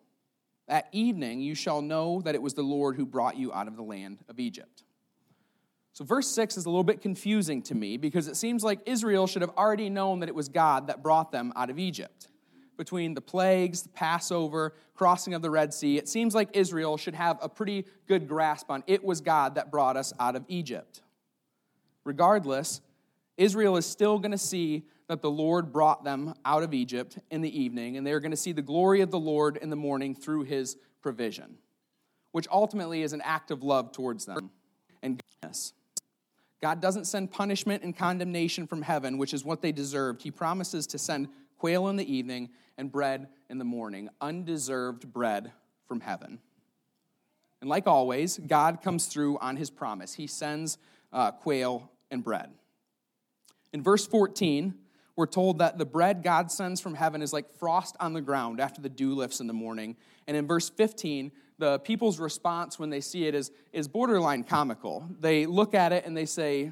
At 0.68 0.88
evening 0.92 1.42
you 1.42 1.56
shall 1.56 1.82
know 1.82 2.22
that 2.22 2.36
it 2.36 2.42
was 2.42 2.54
the 2.54 2.62
Lord 2.62 2.96
who 2.96 3.06
brought 3.06 3.36
you 3.36 3.52
out 3.52 3.68
of 3.68 3.76
the 3.76 3.84
land 3.84 4.20
of 4.30 4.40
Egypt. 4.40 4.84
So, 5.98 6.06
verse 6.06 6.28
6 6.28 6.58
is 6.58 6.68
a 6.68 6.70
little 6.70 6.84
bit 6.84 7.02
confusing 7.02 7.64
to 7.64 7.74
me 7.74 7.98
because 7.98 8.28
it 8.28 8.36
seems 8.36 8.64
like 8.64 8.82
Israel 8.86 9.26
should 9.26 9.42
have 9.42 9.58
already 9.58 9.90
known 9.90 10.20
that 10.20 10.30
it 10.30 10.36
was 10.36 10.48
God 10.48 10.86
that 10.90 11.02
brought 11.02 11.32
them 11.32 11.52
out 11.56 11.72
of 11.72 11.80
Egypt. 11.80 12.28
Between 12.78 13.16
the 13.16 13.22
plagues, 13.22 13.82
the 13.82 13.90
Passover, 13.90 14.76
crossing 14.94 15.34
of 15.34 15.42
the 15.42 15.50
Red 15.50 15.74
Sea, 15.74 15.98
it 15.98 16.08
seems 16.08 16.36
like 16.36 16.50
Israel 16.54 16.98
should 16.98 17.16
have 17.16 17.40
a 17.42 17.50
pretty 17.50 17.84
good 18.08 18.28
grasp 18.28 18.70
on 18.70 18.84
it 18.86 19.04
was 19.04 19.22
God 19.22 19.56
that 19.56 19.72
brought 19.72 19.98
us 19.98 20.14
out 20.20 20.36
of 20.36 20.46
Egypt. 20.48 21.02
Regardless, 22.04 22.80
Israel 23.36 23.76
is 23.76 23.88
still 23.88 24.20
going 24.20 24.30
to 24.30 24.38
see 24.38 24.84
that 25.08 25.24
the 25.24 25.32
Lord 25.32 25.74
brought 25.74 26.04
them 26.04 26.36
out 26.46 26.62
of 26.62 26.76
Egypt 26.76 27.18
in 27.32 27.42
the 27.42 27.60
evening, 27.60 27.98
and 27.98 28.06
they're 28.06 28.20
going 28.20 28.30
to 28.30 28.38
see 28.38 28.52
the 28.52 28.62
glory 28.62 29.02
of 29.02 29.10
the 29.10 29.18
Lord 29.18 29.58
in 29.58 29.72
the 29.72 29.76
morning 29.76 30.14
through 30.14 30.44
his 30.44 30.78
provision, 31.02 31.58
which 32.34 32.46
ultimately 32.52 33.02
is 33.02 33.14
an 33.14 33.22
act 33.22 33.50
of 33.50 33.64
love 33.64 33.92
towards 33.92 34.26
them 34.26 34.52
and 35.02 35.20
goodness. 35.42 35.74
God 36.62 36.82
doesn't 36.82 37.06
send 37.06 37.32
punishment 37.32 37.84
and 37.84 37.96
condemnation 37.96 38.66
from 38.66 38.82
heaven, 38.82 39.18
which 39.18 39.34
is 39.34 39.46
what 39.46 39.62
they 39.62 39.72
deserved. 39.72 40.24
He 40.24 40.32
promises 40.32 40.88
to 40.88 40.98
send 40.98 41.28
quail 41.58 41.88
in 41.88 41.96
the 41.96 42.12
evening 42.12 42.50
and 42.78 42.92
bread 42.92 43.28
in 43.50 43.58
the 43.58 43.66
morning, 43.66 44.10
undeserved 44.22 45.12
bread 45.12 45.52
from 45.88 46.00
heaven. 46.00 46.40
And 47.62 47.70
like 47.70 47.88
always, 47.88 48.38
God 48.38 48.82
comes 48.82 49.08
through 49.08 49.38
on 49.40 49.56
his 49.56 49.70
promise. 49.70 50.14
He 50.14 50.28
sends 50.28 50.78
uh, 51.12 51.32
quail 51.32 51.92
and 52.12 52.24
bread. 52.24 52.52
In 53.74 53.84
verse 53.84 54.06
14, 54.08 54.74
we're 55.16 55.26
told 55.26 55.60
that 55.60 55.78
the 55.80 55.86
bread 55.86 56.22
God 56.22 56.52
sends 56.52 56.80
from 56.80 56.94
heaven 56.94 57.22
is 57.22 57.34
like 57.34 57.50
frost 57.58 57.96
on 58.00 58.14
the 58.14 58.22
ground 58.22 58.60
after 58.60 58.82
the 58.82 58.90
dew 58.90 59.16
lifts 59.16 59.40
in 59.40 59.48
the 59.48 59.54
morning. 59.54 59.96
And 60.28 60.38
in 60.38 60.46
verse 60.46 60.70
15, 60.70 61.32
the 61.58 61.80
people's 61.80 62.20
response 62.20 62.78
when 62.78 62.90
they 62.90 63.02
see 63.02 63.26
it 63.26 63.34
is, 63.34 63.52
is 63.72 63.88
borderline 63.88 64.44
comical. 64.44 65.08
They 65.20 65.46
look 65.46 65.74
at 65.74 65.92
it 65.92 66.06
and 66.06 66.16
they 66.16 66.26
say, 66.26 66.72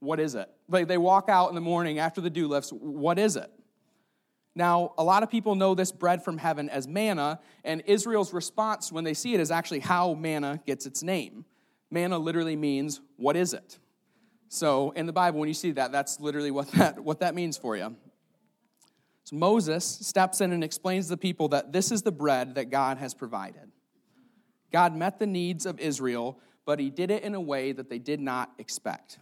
What 0.00 0.20
is 0.20 0.34
it? 0.34 0.48
Like 0.68 0.88
they 0.88 0.98
walk 0.98 1.28
out 1.28 1.48
in 1.48 1.54
the 1.54 1.60
morning 1.60 1.98
after 1.98 2.20
the 2.20 2.30
dew 2.30 2.48
lifts, 2.48 2.70
What 2.70 3.18
is 3.18 3.36
it? 3.36 3.50
Now, 4.54 4.94
a 4.96 5.04
lot 5.04 5.22
of 5.22 5.30
people 5.30 5.54
know 5.54 5.74
this 5.74 5.92
bread 5.92 6.24
from 6.24 6.38
heaven 6.38 6.70
as 6.70 6.88
manna, 6.88 7.40
and 7.62 7.82
Israel's 7.86 8.32
response 8.32 8.90
when 8.90 9.04
they 9.04 9.12
see 9.12 9.34
it 9.34 9.40
is 9.40 9.50
actually 9.50 9.80
how 9.80 10.14
manna 10.14 10.60
gets 10.66 10.86
its 10.86 11.02
name. 11.02 11.44
Manna 11.90 12.18
literally 12.18 12.56
means, 12.56 13.00
What 13.16 13.36
is 13.36 13.54
it? 13.54 13.78
So, 14.48 14.90
in 14.92 15.06
the 15.06 15.12
Bible, 15.12 15.40
when 15.40 15.48
you 15.48 15.54
see 15.54 15.72
that, 15.72 15.90
that's 15.90 16.20
literally 16.20 16.50
what 16.50 16.70
that, 16.72 17.00
what 17.00 17.20
that 17.20 17.34
means 17.34 17.56
for 17.56 17.76
you. 17.76 17.96
So, 19.24 19.36
Moses 19.36 19.84
steps 19.84 20.40
in 20.40 20.52
and 20.52 20.62
explains 20.62 21.06
to 21.06 21.10
the 21.10 21.16
people 21.16 21.48
that 21.48 21.72
this 21.72 21.90
is 21.90 22.02
the 22.02 22.12
bread 22.12 22.54
that 22.54 22.70
God 22.70 22.98
has 22.98 23.14
provided. 23.14 23.72
God 24.76 24.94
met 24.94 25.18
the 25.18 25.26
needs 25.26 25.64
of 25.64 25.80
Israel, 25.80 26.38
but 26.66 26.78
he 26.78 26.90
did 26.90 27.10
it 27.10 27.22
in 27.22 27.34
a 27.34 27.40
way 27.40 27.72
that 27.72 27.88
they 27.88 27.98
did 27.98 28.20
not 28.20 28.52
expect. 28.58 29.18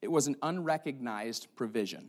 It 0.00 0.12
was 0.12 0.28
an 0.28 0.36
unrecognized 0.44 1.48
provision. 1.56 2.08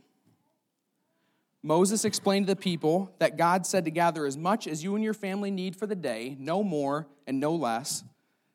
Moses 1.64 2.04
explained 2.04 2.46
to 2.46 2.54
the 2.54 2.60
people 2.60 3.12
that 3.18 3.36
God 3.36 3.66
said 3.66 3.84
to 3.86 3.90
gather 3.90 4.24
as 4.26 4.36
much 4.36 4.68
as 4.68 4.84
you 4.84 4.94
and 4.94 5.02
your 5.02 5.12
family 5.12 5.50
need 5.50 5.74
for 5.74 5.88
the 5.88 5.96
day, 5.96 6.36
no 6.38 6.62
more 6.62 7.08
and 7.26 7.40
no 7.40 7.52
less. 7.56 8.04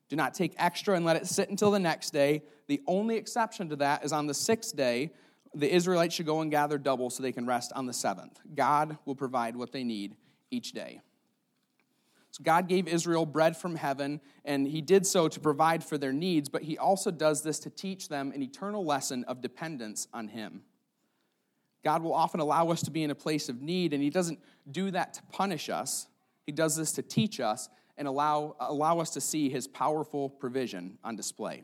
Do 0.08 0.16
not 0.16 0.34
take 0.34 0.54
extra 0.58 0.96
and 0.96 1.04
let 1.04 1.18
it 1.18 1.28
sit 1.28 1.50
until 1.50 1.72
the 1.72 1.80
next 1.80 2.12
day. 2.12 2.44
The 2.68 2.82
only 2.88 3.18
exception 3.18 3.68
to 3.72 3.76
that 3.76 4.06
is 4.06 4.14
on 4.14 4.28
the 4.28 4.34
sixth 4.34 4.74
day, 4.74 5.12
the 5.54 5.70
Israelites 5.70 6.16
should 6.16 6.28
go 6.28 6.40
and 6.40 6.50
gather 6.50 6.78
double 6.78 7.10
so 7.10 7.22
they 7.22 7.34
can 7.34 7.46
rest 7.46 7.74
on 7.76 7.88
the 7.88 7.94
seventh. 7.94 8.40
God 8.56 8.98
will 9.04 9.16
provide 9.16 9.58
what 9.58 9.74
they 9.74 9.84
need 9.84 10.16
each 10.50 10.72
day. 10.72 11.02
So 12.34 12.44
God 12.44 12.68
gave 12.68 12.88
Israel 12.88 13.28
bread 13.28 13.56
from 13.56 13.76
heaven, 13.76 14.20
and 14.44 14.68
He 14.68 14.82
did 14.82 15.06
so 15.06 15.28
to 15.28 15.40
provide 15.40 15.84
for 15.84 16.00
their 16.00 16.12
needs, 16.12 16.50
but 16.50 16.64
He 16.64 16.80
also 16.80 17.12
does 17.12 17.44
this 17.44 17.60
to 17.60 17.70
teach 17.70 18.10
them 18.10 18.32
an 18.32 18.42
eternal 18.42 18.84
lesson 18.84 19.24
of 19.26 19.40
dependence 19.40 20.08
on 20.12 20.30
Him. 20.30 20.64
God 21.84 22.02
will 22.02 22.16
often 22.16 22.40
allow 22.40 22.70
us 22.70 22.82
to 22.84 22.92
be 22.92 23.04
in 23.04 23.12
a 23.12 23.16
place 23.16 23.50
of 23.50 23.62
need, 23.62 23.94
and 23.94 24.02
He 24.02 24.10
doesn't 24.10 24.40
do 24.72 24.90
that 24.90 25.14
to 25.14 25.22
punish 25.32 25.70
us. 25.70 26.08
He 26.48 26.52
does 26.52 26.76
this 26.76 26.94
to 26.94 27.04
teach 27.04 27.40
us 27.40 27.70
and 28.00 28.08
allow, 28.08 28.56
allow 28.60 28.98
us 28.98 29.12
to 29.12 29.22
see 29.22 29.48
His 29.48 29.68
powerful 29.68 30.28
provision 30.28 30.98
on 31.04 31.16
display. 31.16 31.62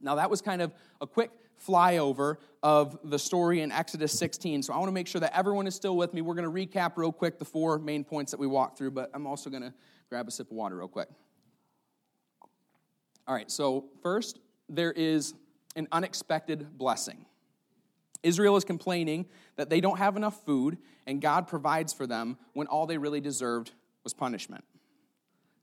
Now, 0.00 0.16
that 0.16 0.28
was 0.28 0.42
kind 0.42 0.60
of 0.60 0.74
a 1.00 1.06
quick 1.06 1.30
flyover 1.64 2.36
of 2.62 2.98
the 3.04 3.18
story 3.18 3.60
in 3.60 3.70
Exodus 3.70 4.18
16. 4.18 4.62
So 4.62 4.72
I 4.72 4.78
want 4.78 4.88
to 4.88 4.92
make 4.92 5.06
sure 5.06 5.20
that 5.20 5.36
everyone 5.36 5.66
is 5.66 5.74
still 5.74 5.96
with 5.96 6.12
me. 6.14 6.22
We're 6.22 6.34
going 6.34 6.52
to 6.52 6.66
recap 6.66 6.96
real 6.96 7.12
quick 7.12 7.38
the 7.38 7.44
four 7.44 7.78
main 7.78 8.04
points 8.04 8.32
that 8.32 8.40
we 8.40 8.46
walked 8.46 8.78
through, 8.78 8.90
but 8.92 9.10
I'm 9.14 9.26
also 9.26 9.50
going 9.50 9.62
to 9.62 9.72
grab 10.08 10.28
a 10.28 10.30
sip 10.30 10.50
of 10.50 10.56
water 10.56 10.76
real 10.76 10.88
quick. 10.88 11.08
All 13.28 13.34
right, 13.34 13.50
so 13.50 13.86
first, 14.02 14.38
there 14.68 14.92
is 14.92 15.34
an 15.74 15.88
unexpected 15.92 16.78
blessing. 16.78 17.26
Israel 18.22 18.56
is 18.56 18.64
complaining 18.64 19.26
that 19.56 19.70
they 19.70 19.80
don't 19.80 19.98
have 19.98 20.16
enough 20.16 20.44
food, 20.44 20.78
and 21.06 21.20
God 21.20 21.46
provides 21.46 21.92
for 21.92 22.06
them 22.06 22.38
when 22.54 22.66
all 22.66 22.86
they 22.86 22.98
really 22.98 23.20
deserved 23.20 23.72
was 24.04 24.14
punishment. 24.14 24.64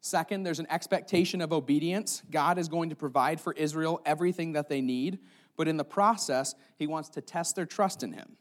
Second, 0.01 0.43
there's 0.43 0.59
an 0.59 0.67
expectation 0.69 1.39
of 1.39 1.53
obedience. 1.53 2.23
God 2.29 2.57
is 2.57 2.67
going 2.67 2.89
to 2.89 2.95
provide 2.95 3.39
for 3.39 3.53
Israel 3.53 4.01
everything 4.05 4.51
that 4.53 4.67
they 4.67 4.81
need, 4.81 5.19
but 5.57 5.67
in 5.67 5.77
the 5.77 5.83
process, 5.83 6.55
He 6.77 6.87
wants 6.87 7.09
to 7.09 7.21
test 7.21 7.55
their 7.55 7.65
trust 7.65 8.03
in 8.03 8.13
Him. 8.13 8.37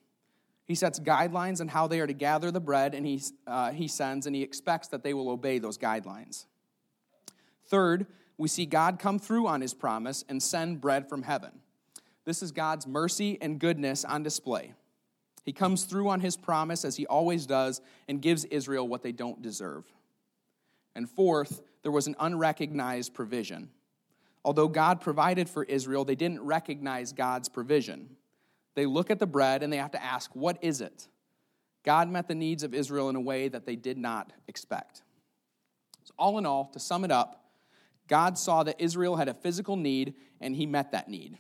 He 0.65 0.75
sets 0.75 1.01
guidelines 1.01 1.61
on 1.61 1.69
how 1.69 1.87
they 1.87 2.01
are 2.01 2.07
to 2.07 2.13
gather 2.13 2.51
the 2.51 2.61
bread, 2.61 2.95
and 2.95 3.07
he, 3.07 3.21
uh, 3.47 3.73
he 3.73 3.89
sends, 3.89 4.27
and 4.27 4.35
He 4.35 4.43
expects 4.43 4.89
that 4.89 5.03
they 5.03 5.13
will 5.13 5.29
obey 5.29 5.59
those 5.59 5.77
guidelines. 5.77 6.47
Third, 7.67 8.07
we 8.39 8.49
see 8.49 8.67
God 8.67 8.99
come 8.99 9.19
through 9.19 9.47
on 9.47 9.61
His 9.61 9.75
promise 9.75 10.25
and 10.29 10.43
send 10.43 10.81
bread 10.81 11.09
from 11.09 11.23
heaven. 11.23 11.61
This 12.25 12.43
is 12.43 12.53
God's 12.53 12.87
mercy 12.87 13.39
and 13.41 13.59
goodness 13.59 14.05
on 14.05 14.23
display. 14.23 14.75
He 15.45 15.53
comes 15.53 15.85
through 15.85 16.09
on 16.09 16.21
His 16.21 16.37
promise, 16.37 16.85
as 16.85 16.97
He 16.97 17.07
always 17.07 17.47
does, 17.47 17.81
and 18.09 18.23
gives 18.23 18.45
Israel 18.45 18.87
what 18.87 19.03
they 19.03 19.13
don't 19.13 19.43
deserve. 19.43 19.85
And 20.95 21.11
fourth, 21.11 21.63
there 21.83 21.93
was 21.93 22.07
an 22.07 22.17
unrecognized 22.21 23.13
provision. 23.13 23.71
Although 24.45 24.69
God 24.69 25.01
provided 25.01 25.49
for 25.49 25.65
Israel, 25.65 26.05
they 26.05 26.15
didn't 26.15 26.41
recognize 26.41 27.13
God's 27.13 27.49
provision. 27.49 28.17
They 28.75 28.87
look 28.87 29.11
at 29.11 29.19
the 29.19 29.27
bread 29.27 29.63
and 29.63 29.73
they 29.73 29.77
have 29.77 29.93
to 29.93 30.03
ask, 30.03 30.35
What 30.35 30.59
is 30.63 30.81
it? 30.81 31.09
God 31.85 32.09
met 32.09 32.29
the 32.29 32.35
needs 32.35 32.63
of 32.63 32.75
Israel 32.75 33.09
in 33.09 33.17
a 33.17 33.21
way 33.21 33.49
that 33.49 33.67
they 33.67 33.77
did 33.77 33.99
not 33.99 34.33
expect. 34.49 35.03
So, 36.05 36.15
all 36.19 36.39
in 36.39 36.47
all, 36.47 36.67
to 36.73 36.81
sum 36.81 37.05
it 37.05 37.11
up, 37.11 37.45
God 38.09 38.39
saw 38.39 38.63
that 38.65 38.81
Israel 38.81 39.17
had 39.17 39.29
a 39.29 39.35
physical 39.35 39.77
need 39.77 40.15
and 40.41 40.55
he 40.55 40.67
met 40.67 40.93
that 40.93 41.09
need. 41.09 41.39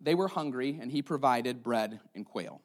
They 0.00 0.14
were 0.14 0.28
hungry 0.28 0.78
and 0.80 0.90
he 0.90 1.02
provided 1.02 1.62
bread 1.62 2.00
and 2.14 2.24
quail. 2.24 2.60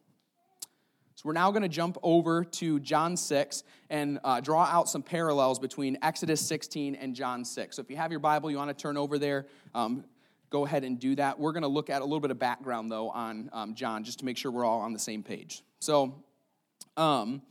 So 1.15 1.21
we're 1.23 1.33
now 1.33 1.49
going 1.49 1.63
to 1.63 1.69
jump 1.69 1.97
over 2.03 2.43
to 2.43 2.77
John 2.81 3.15
6 3.15 3.63
and 3.89 4.19
uh, 4.25 4.41
draw 4.41 4.65
out 4.65 4.89
some 4.89 5.01
parallels 5.01 5.59
between 5.59 5.97
Exodus 6.01 6.41
16 6.41 6.95
and 6.95 7.15
John 7.15 7.45
6. 7.45 7.77
So 7.77 7.81
if 7.81 7.89
you 7.89 7.95
have 7.95 8.11
your 8.11 8.19
Bible, 8.19 8.51
you 8.51 8.57
want 8.57 8.77
to 8.77 8.81
turn 8.81 8.97
over 8.97 9.17
there, 9.17 9.45
um, 9.73 10.03
go 10.49 10.65
ahead 10.65 10.83
and 10.83 10.99
do 10.99 11.15
that. 11.15 11.39
We're 11.39 11.53
going 11.53 11.63
to 11.63 11.69
look 11.69 11.89
at 11.89 12.01
a 12.01 12.05
little 12.05 12.19
bit 12.19 12.31
of 12.31 12.39
background, 12.39 12.91
though, 12.91 13.09
on 13.11 13.49
um, 13.53 13.75
John, 13.75 14.03
just 14.03 14.19
to 14.19 14.25
make 14.25 14.37
sure 14.37 14.51
we're 14.51 14.65
all 14.65 14.81
on 14.81 14.91
the 14.91 14.99
same 14.99 15.23
page. 15.23 15.63
So, 15.79 16.21
um, 16.97 17.41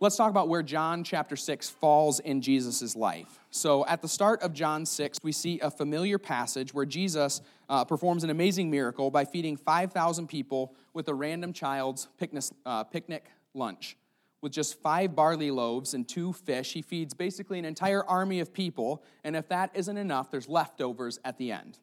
let's 0.00 0.16
talk 0.16 0.30
about 0.30 0.48
where 0.48 0.62
John 0.62 1.04
chapter 1.04 1.36
6 1.36 1.68
falls 1.68 2.20
in 2.20 2.40
Jesus' 2.40 2.96
life. 2.96 3.38
So, 3.50 3.86
at 3.86 4.00
the 4.00 4.08
start 4.08 4.42
of 4.42 4.54
John 4.54 4.86
6, 4.86 5.18
we 5.22 5.32
see 5.32 5.60
a 5.60 5.70
familiar 5.70 6.18
passage 6.18 6.72
where 6.72 6.86
Jesus 6.86 7.42
uh, 7.68 7.84
performs 7.84 8.24
an 8.24 8.30
amazing 8.30 8.70
miracle 8.70 9.10
by 9.10 9.24
feeding 9.24 9.56
5,000 9.56 10.26
people 10.26 10.74
with 10.94 11.08
a 11.08 11.14
random 11.14 11.52
child's 11.52 12.08
picnic, 12.18 12.44
uh, 12.64 12.84
picnic 12.84 13.26
lunch. 13.54 13.96
With 14.40 14.52
just 14.52 14.80
five 14.80 15.14
barley 15.14 15.50
loaves 15.50 15.92
and 15.92 16.08
two 16.08 16.32
fish, 16.32 16.72
he 16.72 16.80
feeds 16.80 17.12
basically 17.12 17.58
an 17.58 17.66
entire 17.66 18.02
army 18.04 18.40
of 18.40 18.54
people, 18.54 19.02
and 19.22 19.36
if 19.36 19.48
that 19.48 19.70
isn't 19.74 19.98
enough, 19.98 20.30
there's 20.30 20.48
leftovers 20.48 21.18
at 21.26 21.36
the 21.36 21.52
end. 21.52 21.78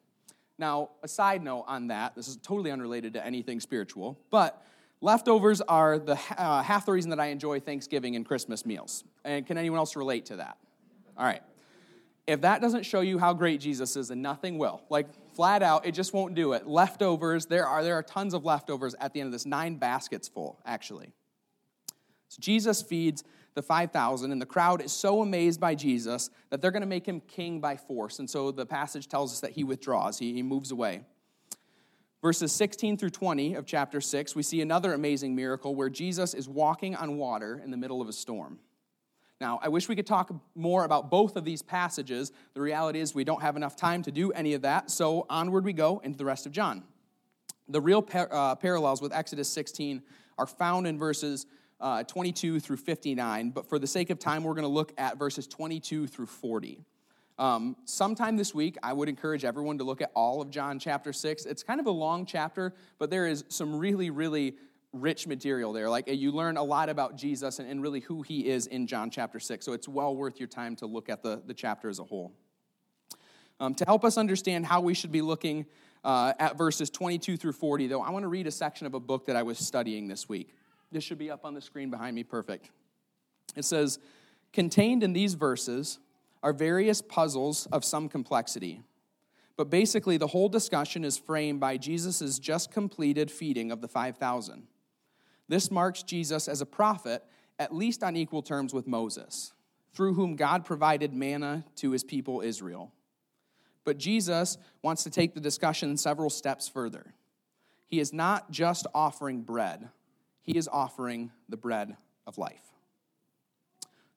Now, 0.58 0.90
a 1.04 1.08
side 1.08 1.44
note 1.44 1.66
on 1.68 1.86
that, 1.86 2.16
this 2.16 2.26
is 2.26 2.36
totally 2.36 2.72
unrelated 2.72 3.12
to 3.12 3.24
anything 3.24 3.60
spiritual, 3.60 4.18
but 4.30 4.60
Leftovers 5.00 5.60
are 5.60 5.98
the, 5.98 6.18
uh, 6.36 6.62
half 6.62 6.86
the 6.86 6.92
reason 6.92 7.10
that 7.10 7.20
I 7.20 7.26
enjoy 7.26 7.60
Thanksgiving 7.60 8.16
and 8.16 8.26
Christmas 8.26 8.66
meals. 8.66 9.04
And 9.24 9.46
can 9.46 9.56
anyone 9.56 9.78
else 9.78 9.94
relate 9.94 10.26
to 10.26 10.36
that? 10.36 10.58
All 11.16 11.24
right. 11.24 11.42
If 12.26 12.42
that 12.42 12.60
doesn't 12.60 12.84
show 12.84 13.00
you 13.00 13.18
how 13.18 13.32
great 13.32 13.60
Jesus 13.60 13.96
is, 13.96 14.08
then 14.08 14.20
nothing 14.20 14.58
will. 14.58 14.82
Like 14.90 15.06
flat 15.34 15.62
out, 15.62 15.86
it 15.86 15.92
just 15.92 16.12
won't 16.12 16.34
do 16.34 16.52
it. 16.52 16.66
Leftovers, 16.66 17.46
there 17.46 17.66
are 17.66 17.82
there 17.82 17.94
are 17.94 18.02
tons 18.02 18.34
of 18.34 18.44
leftovers 18.44 18.94
at 19.00 19.14
the 19.14 19.20
end 19.20 19.28
of 19.28 19.32
this, 19.32 19.46
nine 19.46 19.76
baskets 19.76 20.28
full, 20.28 20.58
actually. 20.66 21.10
So 22.28 22.38
Jesus 22.40 22.82
feeds 22.82 23.24
the 23.54 23.62
5,000, 23.62 24.30
and 24.30 24.40
the 24.40 24.46
crowd 24.46 24.82
is 24.82 24.92
so 24.92 25.22
amazed 25.22 25.58
by 25.58 25.74
Jesus 25.74 26.28
that 26.50 26.60
they're 26.60 26.70
going 26.70 26.82
to 26.82 26.86
make 26.86 27.06
him 27.06 27.20
king 27.20 27.60
by 27.60 27.76
force. 27.76 28.18
And 28.18 28.28
so 28.28 28.50
the 28.50 28.66
passage 28.66 29.08
tells 29.08 29.32
us 29.32 29.40
that 29.40 29.52
he 29.52 29.64
withdraws, 29.64 30.18
he, 30.18 30.34
he 30.34 30.42
moves 30.42 30.70
away. 30.70 31.00
Verses 32.20 32.50
16 32.52 32.96
through 32.96 33.10
20 33.10 33.54
of 33.54 33.64
chapter 33.64 34.00
6, 34.00 34.34
we 34.34 34.42
see 34.42 34.60
another 34.60 34.92
amazing 34.92 35.36
miracle 35.36 35.74
where 35.74 35.88
Jesus 35.88 36.34
is 36.34 36.48
walking 36.48 36.96
on 36.96 37.16
water 37.16 37.60
in 37.62 37.70
the 37.70 37.76
middle 37.76 38.02
of 38.02 38.08
a 38.08 38.12
storm. 38.12 38.58
Now, 39.40 39.60
I 39.62 39.68
wish 39.68 39.88
we 39.88 39.94
could 39.94 40.06
talk 40.06 40.32
more 40.56 40.84
about 40.84 41.10
both 41.10 41.36
of 41.36 41.44
these 41.44 41.62
passages. 41.62 42.32
The 42.54 42.60
reality 42.60 42.98
is, 42.98 43.14
we 43.14 43.22
don't 43.22 43.40
have 43.40 43.56
enough 43.56 43.76
time 43.76 44.02
to 44.02 44.10
do 44.10 44.32
any 44.32 44.54
of 44.54 44.62
that, 44.62 44.90
so 44.90 45.26
onward 45.30 45.64
we 45.64 45.72
go 45.72 46.00
into 46.02 46.18
the 46.18 46.24
rest 46.24 46.44
of 46.44 46.50
John. 46.50 46.82
The 47.68 47.80
real 47.80 48.02
par- 48.02 48.28
uh, 48.32 48.56
parallels 48.56 49.00
with 49.00 49.12
Exodus 49.12 49.48
16 49.48 50.02
are 50.38 50.46
found 50.46 50.88
in 50.88 50.98
verses 50.98 51.46
uh, 51.80 52.02
22 52.02 52.58
through 52.58 52.78
59, 52.78 53.50
but 53.50 53.68
for 53.68 53.78
the 53.78 53.86
sake 53.86 54.10
of 54.10 54.18
time, 54.18 54.42
we're 54.42 54.54
going 54.54 54.62
to 54.62 54.68
look 54.68 54.92
at 54.98 55.18
verses 55.18 55.46
22 55.46 56.08
through 56.08 56.26
40. 56.26 56.84
Um, 57.38 57.76
sometime 57.84 58.36
this 58.36 58.52
week, 58.52 58.76
I 58.82 58.92
would 58.92 59.08
encourage 59.08 59.44
everyone 59.44 59.78
to 59.78 59.84
look 59.84 60.02
at 60.02 60.10
all 60.14 60.42
of 60.42 60.50
John 60.50 60.78
chapter 60.78 61.12
6. 61.12 61.46
It's 61.46 61.62
kind 61.62 61.78
of 61.78 61.86
a 61.86 61.90
long 61.90 62.26
chapter, 62.26 62.74
but 62.98 63.10
there 63.10 63.26
is 63.26 63.44
some 63.48 63.78
really, 63.78 64.10
really 64.10 64.56
rich 64.92 65.26
material 65.26 65.72
there. 65.72 65.88
Like 65.88 66.08
you 66.08 66.32
learn 66.32 66.56
a 66.56 66.62
lot 66.62 66.88
about 66.88 67.16
Jesus 67.16 67.60
and, 67.60 67.70
and 67.70 67.80
really 67.80 68.00
who 68.00 68.22
he 68.22 68.48
is 68.48 68.66
in 68.66 68.86
John 68.86 69.10
chapter 69.10 69.38
6. 69.38 69.64
So 69.64 69.72
it's 69.72 69.86
well 69.86 70.16
worth 70.16 70.40
your 70.40 70.48
time 70.48 70.74
to 70.76 70.86
look 70.86 71.08
at 71.08 71.22
the, 71.22 71.40
the 71.46 71.54
chapter 71.54 71.88
as 71.88 72.00
a 72.00 72.04
whole. 72.04 72.32
Um, 73.60 73.74
to 73.76 73.84
help 73.84 74.04
us 74.04 74.18
understand 74.18 74.66
how 74.66 74.80
we 74.80 74.94
should 74.94 75.12
be 75.12 75.22
looking 75.22 75.66
uh, 76.04 76.32
at 76.38 76.56
verses 76.56 76.90
22 76.90 77.36
through 77.36 77.52
40, 77.52 77.88
though, 77.88 78.02
I 78.02 78.10
want 78.10 78.22
to 78.22 78.28
read 78.28 78.46
a 78.46 78.52
section 78.52 78.86
of 78.86 78.94
a 78.94 79.00
book 79.00 79.26
that 79.26 79.36
I 79.36 79.42
was 79.42 79.58
studying 79.58 80.08
this 80.08 80.28
week. 80.28 80.54
This 80.90 81.04
should 81.04 81.18
be 81.18 81.30
up 81.30 81.44
on 81.44 81.54
the 81.54 81.60
screen 81.60 81.90
behind 81.90 82.14
me. 82.14 82.22
Perfect. 82.24 82.70
It 83.56 83.64
says, 83.64 83.98
Contained 84.52 85.02
in 85.02 85.12
these 85.12 85.34
verses 85.34 85.98
are 86.42 86.52
various 86.52 87.02
puzzles 87.02 87.66
of 87.72 87.84
some 87.84 88.08
complexity. 88.08 88.82
But 89.56 89.70
basically, 89.70 90.16
the 90.16 90.28
whole 90.28 90.48
discussion 90.48 91.04
is 91.04 91.18
framed 91.18 91.58
by 91.58 91.78
Jesus' 91.78 92.38
just 92.38 92.70
completed 92.70 93.30
feeding 93.30 93.72
of 93.72 93.80
the 93.80 93.88
5,000. 93.88 94.68
This 95.48 95.70
marks 95.70 96.02
Jesus 96.02 96.46
as 96.46 96.60
a 96.60 96.66
prophet, 96.66 97.24
at 97.58 97.74
least 97.74 98.04
on 98.04 98.16
equal 98.16 98.42
terms 98.42 98.72
with 98.72 98.86
Moses, 98.86 99.52
through 99.92 100.14
whom 100.14 100.36
God 100.36 100.64
provided 100.64 101.12
manna 101.12 101.64
to 101.76 101.90
his 101.90 102.04
people 102.04 102.40
Israel. 102.40 102.92
But 103.84 103.98
Jesus 103.98 104.58
wants 104.82 105.02
to 105.04 105.10
take 105.10 105.34
the 105.34 105.40
discussion 105.40 105.96
several 105.96 106.30
steps 106.30 106.68
further. 106.68 107.14
He 107.86 107.98
is 107.98 108.12
not 108.12 108.50
just 108.50 108.86
offering 108.94 109.42
bread, 109.42 109.88
he 110.42 110.56
is 110.56 110.68
offering 110.68 111.32
the 111.48 111.56
bread 111.56 111.96
of 112.26 112.38
life. 112.38 112.62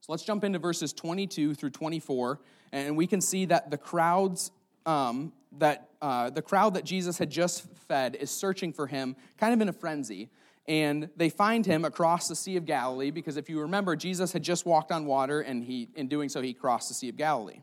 So 0.01 0.11
let's 0.11 0.23
jump 0.23 0.43
into 0.43 0.59
verses 0.59 0.93
22 0.93 1.55
through 1.55 1.69
24, 1.69 2.39
and 2.71 2.97
we 2.97 3.07
can 3.07 3.21
see 3.21 3.45
that 3.45 3.71
the 3.71 3.77
crowds 3.77 4.51
um, 4.85 5.31
that 5.57 5.89
uh, 6.01 6.29
the 6.29 6.41
crowd 6.41 6.73
that 6.73 6.85
Jesus 6.85 7.17
had 7.17 7.29
just 7.29 7.67
fed 7.87 8.15
is 8.15 8.31
searching 8.31 8.73
for 8.73 8.87
him, 8.87 9.15
kind 9.37 9.53
of 9.53 9.61
in 9.61 9.69
a 9.69 9.73
frenzy. 9.73 10.29
And 10.67 11.09
they 11.17 11.29
find 11.29 11.65
him 11.65 11.85
across 11.85 12.27
the 12.27 12.35
Sea 12.35 12.55
of 12.55 12.65
Galilee 12.65 13.11
because 13.11 13.35
if 13.35 13.49
you 13.49 13.61
remember, 13.61 13.95
Jesus 13.95 14.31
had 14.31 14.43
just 14.43 14.65
walked 14.65 14.91
on 14.91 15.05
water, 15.05 15.41
and 15.41 15.63
he, 15.63 15.89
in 15.95 16.07
doing 16.07 16.29
so, 16.29 16.41
he 16.41 16.53
crossed 16.53 16.87
the 16.87 16.93
Sea 16.93 17.09
of 17.09 17.17
Galilee. 17.17 17.61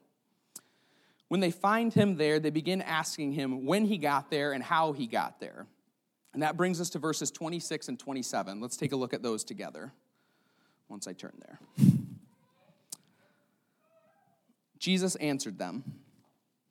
When 1.29 1.41
they 1.41 1.51
find 1.51 1.93
him 1.93 2.17
there, 2.17 2.41
they 2.41 2.51
begin 2.51 2.83
asking 2.83 3.33
him 3.33 3.67
when 3.67 3.85
he 3.85 3.99
got 3.99 4.31
there 4.31 4.53
and 4.53 4.63
how 4.63 4.93
he 4.93 5.07
got 5.07 5.41
there. 5.41 5.67
And 6.35 6.43
that 6.43 6.57
brings 6.57 6.81
us 6.81 6.91
to 6.91 6.99
verses 6.99 7.31
26 7.31 7.89
and 7.89 7.99
27. 7.99 8.61
Let's 8.61 8.77
take 8.77 8.93
a 8.93 8.97
look 8.97 9.15
at 9.15 9.23
those 9.23 9.45
together 9.45 9.93
once 10.89 11.07
I 11.07 11.13
turn 11.13 11.41
there. 11.47 11.98
Jesus 14.79 15.15
answered 15.17 15.59
them 15.59 15.85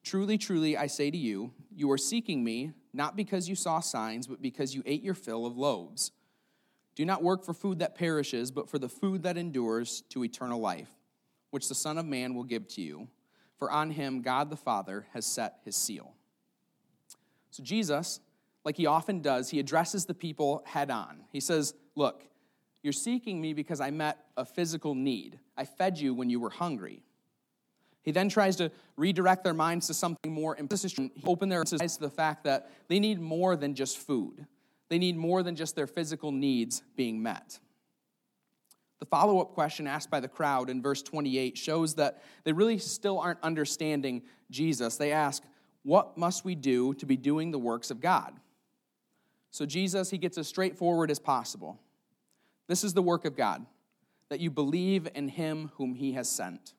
Truly, 0.04 0.38
truly, 0.38 0.78
I 0.78 0.88
say 0.88 1.12
to 1.12 1.18
you, 1.18 1.52
you 1.76 1.92
are 1.92 1.98
seeking 1.98 2.44
me, 2.44 2.72
not 2.94 3.16
because 3.16 3.50
you 3.50 3.56
saw 3.56 3.82
signs, 3.82 4.26
but 4.26 4.42
because 4.42 4.74
you 4.74 4.82
ate 4.86 5.04
your 5.04 5.14
fill 5.14 5.46
of 5.46 5.58
loaves. 5.58 6.12
Do 6.96 7.06
not 7.06 7.22
work 7.22 7.44
for 7.44 7.54
food 7.54 7.80
that 7.80 7.96
perishes, 7.96 8.50
but 8.50 8.70
for 8.70 8.80
the 8.80 8.90
food 8.90 9.24
that 9.24 9.38
endures 9.38 10.02
to 10.10 10.24
eternal 10.24 10.60
life, 10.60 10.90
which 11.52 11.68
the 11.68 11.76
Son 11.76 11.98
of 11.98 12.06
Man 12.06 12.34
will 12.34 12.46
give 12.46 12.68
to 12.70 12.82
you. 12.82 13.08
For 13.60 13.70
on 13.70 13.92
him 13.92 14.22
God 14.22 14.50
the 14.50 14.56
Father 14.56 15.06
has 15.14 15.26
set 15.26 15.60
his 15.66 15.76
seal. 15.76 16.14
So, 17.52 17.62
Jesus, 17.62 18.20
like 18.64 18.78
he 18.78 18.86
often 18.86 19.22
does, 19.22 19.50
he 19.50 19.60
addresses 19.60 20.06
the 20.06 20.14
people 20.14 20.64
head 20.66 20.90
on. 20.90 21.26
He 21.32 21.40
says, 21.40 21.74
Look, 21.96 22.24
you're 22.82 22.94
seeking 22.94 23.42
me 23.42 23.54
because 23.54 23.82
I 23.82 23.92
met 23.92 24.18
a 24.38 24.46
physical 24.46 24.96
need. 24.96 25.40
I 25.58 25.66
fed 25.66 25.98
you 26.00 26.14
when 26.14 26.30
you 26.30 26.40
were 26.40 26.50
hungry. 26.50 27.04
He 28.08 28.14
then 28.14 28.30
tries 28.30 28.56
to 28.56 28.72
redirect 28.96 29.44
their 29.44 29.54
minds 29.54 29.88
to 29.88 29.94
something 29.94 30.32
more 30.32 30.56
important. 30.56 31.12
He 31.14 31.24
open 31.26 31.50
their 31.50 31.60
eyes 31.60 31.98
to 31.98 32.00
the 32.00 32.10
fact 32.10 32.46
that 32.46 32.72
they 32.88 33.02
need 33.02 33.20
more 33.20 33.58
than 33.58 33.76
just 33.76 33.98
food. 33.98 34.48
They 34.88 34.98
need 34.98 35.18
more 35.18 35.44
than 35.44 35.58
just 35.58 35.76
their 35.76 35.88
physical 35.88 36.32
needs 36.32 36.84
being 36.96 37.22
met. 37.22 37.60
The 39.00 39.06
follow 39.08 39.42
up 39.42 39.52
question 39.52 39.88
asked 39.88 40.10
by 40.10 40.22
the 40.22 40.30
crowd 40.30 40.70
in 40.70 40.82
verse 40.82 41.02
28 41.02 41.58
shows 41.58 41.96
that 41.96 42.24
they 42.46 42.54
really 42.54 42.78
still 42.78 43.20
aren't 43.20 43.44
understanding 43.44 44.22
Jesus. 44.50 44.96
They 44.96 45.12
ask, 45.12 45.44
What 45.84 46.18
must 46.18 46.46
we 46.46 46.56
do 46.56 46.94
to 46.94 47.06
be 47.06 47.18
doing 47.18 47.52
the 47.52 47.60
works 47.60 47.92
of 47.92 48.00
God? 48.00 48.40
So, 49.52 49.66
Jesus, 49.66 50.10
he 50.10 50.18
gets 50.18 50.38
as 50.38 50.48
straightforward 50.48 51.12
as 51.12 51.20
possible. 51.20 51.78
This 52.68 52.86
is 52.86 52.94
the 52.94 53.02
work 53.02 53.26
of 53.26 53.36
God, 53.36 53.66
that 54.30 54.40
you 54.40 54.50
believe 54.50 55.10
in 55.14 55.28
him 55.28 55.72
whom 55.76 55.94
he 55.94 56.14
has 56.14 56.30
sent. 56.30 56.74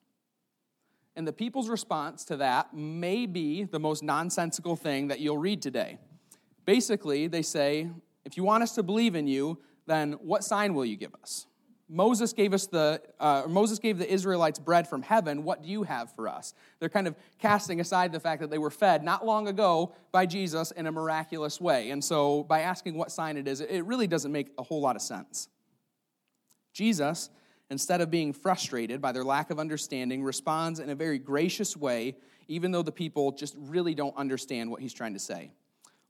And 1.15 1.27
the 1.27 1.33
people's 1.33 1.69
response 1.69 2.23
to 2.25 2.37
that 2.37 2.73
may 2.73 3.25
be 3.25 3.63
the 3.63 3.79
most 3.79 4.03
nonsensical 4.03 4.75
thing 4.75 5.09
that 5.09 5.19
you'll 5.19 5.37
read 5.37 5.61
today. 5.61 5.97
Basically, 6.65 7.27
they 7.27 7.41
say, 7.41 7.89
if 8.25 8.37
you 8.37 8.43
want 8.43 8.63
us 8.63 8.75
to 8.75 8.83
believe 8.83 9.15
in 9.15 9.27
you, 9.27 9.59
then 9.87 10.13
what 10.13 10.43
sign 10.43 10.73
will 10.73 10.85
you 10.85 10.95
give 10.95 11.13
us? 11.21 11.47
Moses 11.91 12.33
gave 12.33 12.53
us 12.53 12.67
the 12.67 13.01
uh, 13.19 13.43
Moses 13.47 13.79
gave 13.79 13.97
the 13.97 14.09
Israelites 14.09 14.59
bread 14.59 14.87
from 14.87 15.01
heaven. 15.01 15.43
What 15.43 15.63
do 15.63 15.69
you 15.69 15.81
have 15.83 16.13
for 16.13 16.27
us? 16.27 16.53
They're 16.79 16.87
kind 16.87 17.07
of 17.07 17.15
casting 17.39 17.79
aside 17.79 18.11
the 18.11 18.19
fact 18.19 18.41
that 18.41 18.51
they 18.51 18.59
were 18.59 18.69
fed 18.69 19.03
not 19.03 19.25
long 19.25 19.47
ago 19.47 19.95
by 20.11 20.27
Jesus 20.27 20.69
in 20.69 20.85
a 20.85 20.91
miraculous 20.91 21.59
way. 21.59 21.89
And 21.89 22.03
so 22.03 22.43
by 22.43 22.61
asking 22.61 22.95
what 22.95 23.11
sign 23.11 23.37
it 23.37 23.47
is, 23.47 23.59
it 23.61 23.81
really 23.85 24.05
doesn't 24.05 24.31
make 24.31 24.51
a 24.59 24.63
whole 24.63 24.81
lot 24.81 24.95
of 24.95 25.01
sense. 25.01 25.49
Jesus 26.71 27.31
instead 27.69 28.01
of 28.01 28.09
being 28.09 28.33
frustrated 28.33 29.01
by 29.01 29.11
their 29.11 29.23
lack 29.23 29.49
of 29.49 29.59
understanding, 29.59 30.23
responds 30.23 30.79
in 30.79 30.89
a 30.89 30.95
very 30.95 31.19
gracious 31.19 31.77
way, 31.77 32.15
even 32.47 32.71
though 32.71 32.81
the 32.81 32.91
people 32.91 33.31
just 33.31 33.55
really 33.57 33.93
don't 33.93 34.15
understand 34.17 34.71
what 34.71 34.81
he's 34.81 34.93
trying 34.93 35.13
to 35.13 35.19
say. 35.19 35.51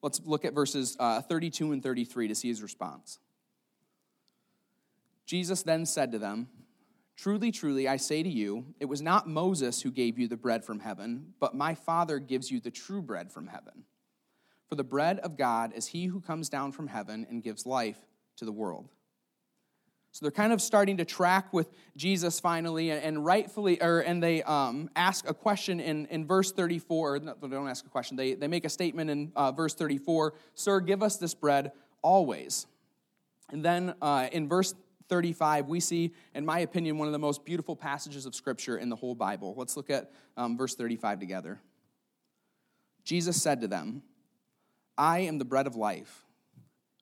Let's 0.02 0.22
look 0.24 0.46
at 0.46 0.54
verses 0.54 0.96
uh, 1.00 1.22
32 1.22 1.72
and 1.74 1.84
33 1.84 2.30
to 2.30 2.36
see 2.36 2.48
his 2.48 2.62
response. 2.62 3.20
Jesus 5.26 5.62
then 5.64 5.86
said 5.86 6.12
to 6.14 6.20
them, 6.20 6.48
Truly, 7.18 7.52
truly, 7.52 7.86
I 7.86 7.98
say 7.98 8.24
to 8.24 8.30
you, 8.30 8.74
it 8.80 8.86
was 8.86 9.02
not 9.02 9.28
Moses 9.28 9.82
who 9.82 9.92
gave 9.92 10.18
you 10.18 10.30
the 10.30 10.38
bread 10.38 10.64
from 10.64 10.80
heaven, 10.80 11.34
but 11.42 11.54
my 11.54 11.76
Father 11.76 12.18
gives 12.18 12.50
you 12.50 12.62
the 12.62 12.72
true 12.72 13.02
bread 13.02 13.30
from 13.30 13.48
heaven. 13.48 13.84
For 14.70 14.76
the 14.76 14.86
bread 14.86 15.20
of 15.20 15.36
God 15.36 15.74
is 15.76 15.88
he 15.88 16.06
who 16.06 16.22
comes 16.22 16.48
down 16.48 16.72
from 16.72 16.88
heaven 16.88 17.28
and 17.30 17.44
gives 17.44 17.66
life 17.66 17.98
to 18.38 18.46
the 18.46 18.54
world. 18.54 18.88
So 20.12 20.26
they're 20.26 20.32
kind 20.32 20.52
of 20.52 20.62
starting 20.62 20.98
to 20.98 21.06
track 21.06 21.54
with 21.54 21.70
Jesus 21.96 22.40
finally, 22.40 22.90
and, 22.90 23.24
rightfully, 23.24 23.82
or 23.82 24.00
and 24.00 24.22
they 24.22 24.42
um, 24.44 24.90
ask 24.96 25.30
a 25.30 25.34
question 25.34 25.80
in, 25.80 26.08
in 26.08 26.26
verse 26.26 26.52
34. 26.52 27.20
No, 27.20 27.36
they 27.40 27.48
don't 27.48 27.68
ask 27.68 27.86
a 27.86 27.90
question. 27.90 28.18
They, 28.18 28.34
they 28.34 28.48
make 28.48 28.66
a 28.66 28.70
statement 28.70 29.10
in 29.10 29.32
uh, 29.36 29.52
verse 29.52 29.76
34 29.76 30.34
Sir, 30.56 30.80
give 30.80 31.04
us 31.04 31.18
this 31.18 31.34
bread 31.34 31.72
always. 32.02 32.66
And 33.52 33.64
then 33.64 33.94
uh, 34.02 34.30
in 34.32 34.48
verse 34.50 34.74
35, 35.10 35.68
we 35.68 35.80
see, 35.80 36.14
in 36.34 36.46
my 36.46 36.60
opinion, 36.60 36.98
one 36.98 37.08
of 37.08 37.12
the 37.12 37.20
most 37.20 37.46
beautiful 37.46 37.76
passages 37.76 38.26
of 38.26 38.36
Scripture 38.36 38.78
in 38.78 38.90
the 38.90 38.96
whole 38.96 39.16
Bible. 39.16 39.54
Let's 39.58 39.76
look 39.78 39.90
at 39.90 40.12
um, 40.38 40.58
verse 40.58 40.76
35 40.76 41.20
together. 41.20 41.60
Jesus 43.04 43.42
said 43.42 43.62
to 43.62 43.68
them, 43.68 44.04
I 44.98 45.20
am 45.20 45.40
the 45.40 45.46
bread 45.46 45.66
of 45.66 45.76
life. 45.76 46.26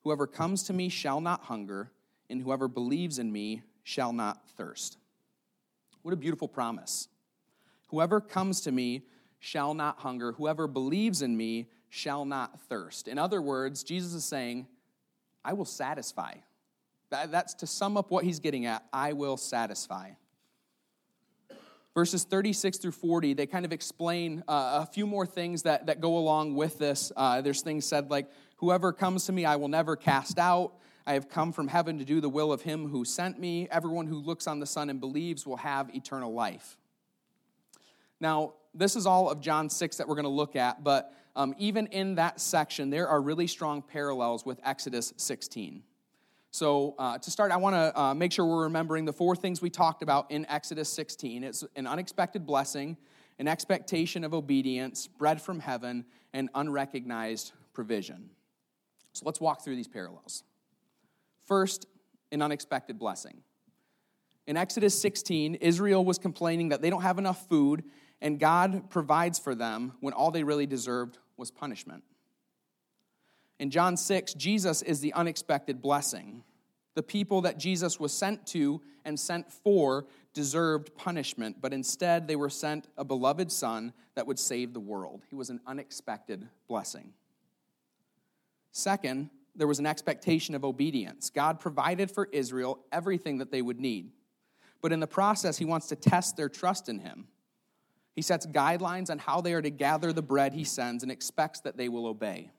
Whoever 0.04 0.26
comes 0.26 0.62
to 0.64 0.72
me 0.72 0.88
shall 0.88 1.20
not 1.20 1.44
hunger 1.44 1.90
and 2.30 2.42
whoever 2.42 2.68
believes 2.68 3.18
in 3.18 3.32
me 3.32 3.62
shall 3.82 4.12
not 4.12 4.48
thirst. 4.56 4.98
What 6.02 6.12
a 6.14 6.16
beautiful 6.16 6.48
promise. 6.48 7.08
Whoever 7.88 8.20
comes 8.20 8.60
to 8.62 8.72
me 8.72 9.02
shall 9.40 9.74
not 9.74 9.98
hunger. 10.00 10.32
Whoever 10.32 10.66
believes 10.66 11.22
in 11.22 11.36
me 11.36 11.68
shall 11.88 12.24
not 12.24 12.60
thirst. 12.62 13.08
In 13.08 13.18
other 13.18 13.40
words, 13.40 13.82
Jesus 13.82 14.12
is 14.12 14.24
saying, 14.24 14.66
I 15.44 15.54
will 15.54 15.64
satisfy. 15.64 16.34
That's 17.10 17.54
to 17.54 17.66
sum 17.66 17.96
up 17.96 18.10
what 18.10 18.24
he's 18.24 18.40
getting 18.40 18.66
at. 18.66 18.84
I 18.92 19.14
will 19.14 19.36
satisfy. 19.36 20.10
Verses 21.94 22.24
36 22.24 22.78
through 22.78 22.92
40, 22.92 23.34
they 23.34 23.46
kind 23.46 23.64
of 23.64 23.72
explain 23.72 24.44
uh, 24.46 24.84
a 24.84 24.86
few 24.86 25.06
more 25.06 25.26
things 25.26 25.62
that, 25.62 25.86
that 25.86 26.00
go 26.00 26.18
along 26.18 26.54
with 26.54 26.78
this. 26.78 27.10
Uh, 27.16 27.40
there's 27.40 27.62
things 27.62 27.86
said 27.86 28.10
like, 28.10 28.28
Whoever 28.56 28.92
comes 28.92 29.26
to 29.26 29.32
me, 29.32 29.44
I 29.44 29.56
will 29.56 29.68
never 29.68 29.96
cast 29.96 30.38
out. 30.38 30.74
I 31.08 31.14
have 31.14 31.30
come 31.30 31.52
from 31.52 31.68
heaven 31.68 31.98
to 32.00 32.04
do 32.04 32.20
the 32.20 32.28
will 32.28 32.52
of 32.52 32.60
him 32.60 32.86
who 32.86 33.02
sent 33.02 33.40
me. 33.40 33.66
Everyone 33.70 34.06
who 34.06 34.18
looks 34.18 34.46
on 34.46 34.60
the 34.60 34.66
Son 34.66 34.90
and 34.90 35.00
believes 35.00 35.46
will 35.46 35.56
have 35.56 35.88
eternal 35.94 36.34
life. 36.34 36.76
Now, 38.20 38.52
this 38.74 38.94
is 38.94 39.06
all 39.06 39.30
of 39.30 39.40
John 39.40 39.70
6 39.70 39.96
that 39.96 40.06
we're 40.06 40.16
going 40.16 40.24
to 40.24 40.28
look 40.28 40.54
at, 40.54 40.84
but 40.84 41.14
um, 41.34 41.54
even 41.56 41.86
in 41.86 42.16
that 42.16 42.40
section, 42.40 42.90
there 42.90 43.08
are 43.08 43.22
really 43.22 43.46
strong 43.46 43.80
parallels 43.80 44.44
with 44.44 44.60
Exodus 44.62 45.14
16. 45.16 45.82
So, 46.50 46.94
uh, 46.98 47.16
to 47.16 47.30
start, 47.30 47.52
I 47.52 47.56
want 47.56 47.74
to 47.74 47.98
uh, 47.98 48.12
make 48.12 48.30
sure 48.30 48.44
we're 48.44 48.64
remembering 48.64 49.06
the 49.06 49.12
four 49.14 49.34
things 49.34 49.62
we 49.62 49.70
talked 49.70 50.02
about 50.02 50.30
in 50.30 50.44
Exodus 50.44 50.90
16 50.90 51.42
it's 51.42 51.64
an 51.74 51.86
unexpected 51.86 52.44
blessing, 52.44 52.98
an 53.38 53.48
expectation 53.48 54.24
of 54.24 54.34
obedience, 54.34 55.06
bread 55.06 55.40
from 55.40 55.60
heaven, 55.60 56.04
and 56.34 56.50
unrecognized 56.54 57.52
provision. 57.72 58.28
So, 59.14 59.24
let's 59.24 59.40
walk 59.40 59.64
through 59.64 59.76
these 59.76 59.88
parallels. 59.88 60.44
First, 61.48 61.86
an 62.30 62.42
unexpected 62.42 62.98
blessing. 62.98 63.42
In 64.46 64.58
Exodus 64.58 64.98
16, 65.00 65.56
Israel 65.56 66.04
was 66.04 66.18
complaining 66.18 66.68
that 66.68 66.82
they 66.82 66.90
don't 66.90 67.02
have 67.02 67.18
enough 67.18 67.48
food, 67.48 67.84
and 68.20 68.38
God 68.38 68.90
provides 68.90 69.38
for 69.38 69.54
them 69.54 69.94
when 70.00 70.12
all 70.12 70.30
they 70.30 70.44
really 70.44 70.66
deserved 70.66 71.18
was 71.38 71.50
punishment. 71.50 72.04
In 73.58 73.70
John 73.70 73.96
6, 73.96 74.34
Jesus 74.34 74.82
is 74.82 75.00
the 75.00 75.14
unexpected 75.14 75.80
blessing. 75.80 76.44
The 76.94 77.02
people 77.02 77.40
that 77.42 77.58
Jesus 77.58 77.98
was 77.98 78.12
sent 78.12 78.46
to 78.48 78.82
and 79.06 79.18
sent 79.18 79.50
for 79.50 80.06
deserved 80.34 80.94
punishment, 80.94 81.56
but 81.60 81.72
instead 81.72 82.28
they 82.28 82.36
were 82.36 82.50
sent 82.50 82.88
a 82.98 83.04
beloved 83.04 83.50
son 83.50 83.94
that 84.16 84.26
would 84.26 84.38
save 84.38 84.74
the 84.74 84.80
world. 84.80 85.24
He 85.30 85.34
was 85.34 85.48
an 85.48 85.60
unexpected 85.66 86.46
blessing. 86.68 87.14
Second, 88.70 89.30
there 89.58 89.66
was 89.66 89.80
an 89.80 89.86
expectation 89.86 90.54
of 90.54 90.64
obedience. 90.64 91.30
God 91.30 91.60
provided 91.60 92.10
for 92.10 92.28
Israel 92.32 92.78
everything 92.92 93.38
that 93.38 93.50
they 93.50 93.60
would 93.60 93.80
need. 93.80 94.12
But 94.80 94.92
in 94.92 95.00
the 95.00 95.06
process, 95.06 95.58
he 95.58 95.64
wants 95.64 95.88
to 95.88 95.96
test 95.96 96.36
their 96.36 96.48
trust 96.48 96.88
in 96.88 97.00
him. 97.00 97.26
He 98.14 98.22
sets 98.22 98.46
guidelines 98.46 99.10
on 99.10 99.18
how 99.18 99.40
they 99.40 99.52
are 99.52 99.62
to 99.62 99.70
gather 99.70 100.12
the 100.12 100.22
bread 100.22 100.54
he 100.54 100.64
sends 100.64 101.02
and 101.02 101.12
expects 101.12 101.60
that 101.60 101.76
they 101.76 101.88
will 101.88 102.06
obey. 102.06 102.50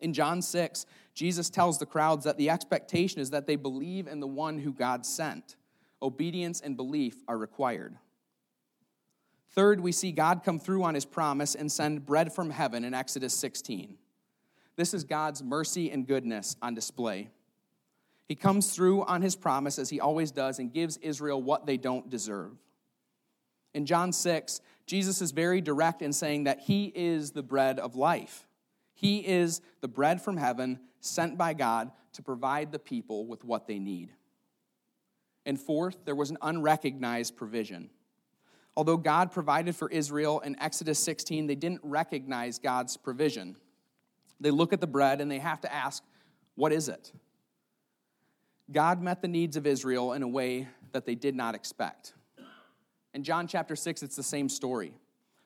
In 0.00 0.12
John 0.12 0.40
6, 0.40 0.86
Jesus 1.14 1.50
tells 1.50 1.78
the 1.78 1.86
crowds 1.86 2.24
that 2.24 2.38
the 2.38 2.50
expectation 2.50 3.20
is 3.20 3.30
that 3.30 3.46
they 3.46 3.56
believe 3.56 4.06
in 4.06 4.20
the 4.20 4.26
one 4.26 4.58
who 4.58 4.72
God 4.72 5.04
sent. 5.04 5.56
Obedience 6.00 6.60
and 6.60 6.76
belief 6.76 7.16
are 7.28 7.36
required. 7.36 7.96
Third, 9.50 9.80
we 9.80 9.92
see 9.92 10.12
God 10.12 10.42
come 10.44 10.58
through 10.58 10.84
on 10.84 10.94
his 10.94 11.04
promise 11.04 11.54
and 11.54 11.70
send 11.70 12.06
bread 12.06 12.32
from 12.32 12.50
heaven 12.50 12.84
in 12.84 12.94
Exodus 12.94 13.34
16. 13.34 13.98
This 14.80 14.94
is 14.94 15.04
God's 15.04 15.42
mercy 15.42 15.90
and 15.90 16.06
goodness 16.06 16.56
on 16.62 16.72
display. 16.72 17.28
He 18.26 18.34
comes 18.34 18.74
through 18.74 19.04
on 19.04 19.20
his 19.20 19.36
promise 19.36 19.78
as 19.78 19.90
he 19.90 20.00
always 20.00 20.30
does 20.30 20.58
and 20.58 20.72
gives 20.72 20.96
Israel 20.96 21.42
what 21.42 21.66
they 21.66 21.76
don't 21.76 22.08
deserve. 22.08 22.52
In 23.74 23.84
John 23.84 24.10
6, 24.10 24.62
Jesus 24.86 25.20
is 25.20 25.32
very 25.32 25.60
direct 25.60 26.00
in 26.00 26.14
saying 26.14 26.44
that 26.44 26.60
he 26.60 26.90
is 26.94 27.32
the 27.32 27.42
bread 27.42 27.78
of 27.78 27.94
life. 27.94 28.46
He 28.94 29.18
is 29.18 29.60
the 29.82 29.88
bread 29.88 30.22
from 30.22 30.38
heaven 30.38 30.80
sent 31.00 31.36
by 31.36 31.52
God 31.52 31.92
to 32.14 32.22
provide 32.22 32.72
the 32.72 32.78
people 32.78 33.26
with 33.26 33.44
what 33.44 33.66
they 33.66 33.78
need. 33.78 34.14
And 35.44 35.60
fourth, 35.60 36.06
there 36.06 36.16
was 36.16 36.30
an 36.30 36.38
unrecognized 36.40 37.36
provision. 37.36 37.90
Although 38.74 38.96
God 38.96 39.30
provided 39.30 39.76
for 39.76 39.90
Israel 39.90 40.40
in 40.40 40.58
Exodus 40.58 40.98
16, 41.00 41.48
they 41.48 41.54
didn't 41.54 41.82
recognize 41.84 42.58
God's 42.58 42.96
provision. 42.96 43.56
They 44.40 44.50
look 44.50 44.72
at 44.72 44.80
the 44.80 44.86
bread 44.86 45.20
and 45.20 45.30
they 45.30 45.38
have 45.38 45.60
to 45.62 45.72
ask, 45.72 46.02
What 46.54 46.72
is 46.72 46.88
it? 46.88 47.12
God 48.72 49.02
met 49.02 49.20
the 49.20 49.28
needs 49.28 49.56
of 49.56 49.66
Israel 49.66 50.12
in 50.12 50.22
a 50.22 50.28
way 50.28 50.68
that 50.92 51.04
they 51.04 51.14
did 51.14 51.34
not 51.34 51.54
expect. 51.54 52.14
In 53.12 53.24
John 53.24 53.46
chapter 53.46 53.74
6, 53.74 54.02
it's 54.02 54.16
the 54.16 54.22
same 54.22 54.48
story. 54.48 54.94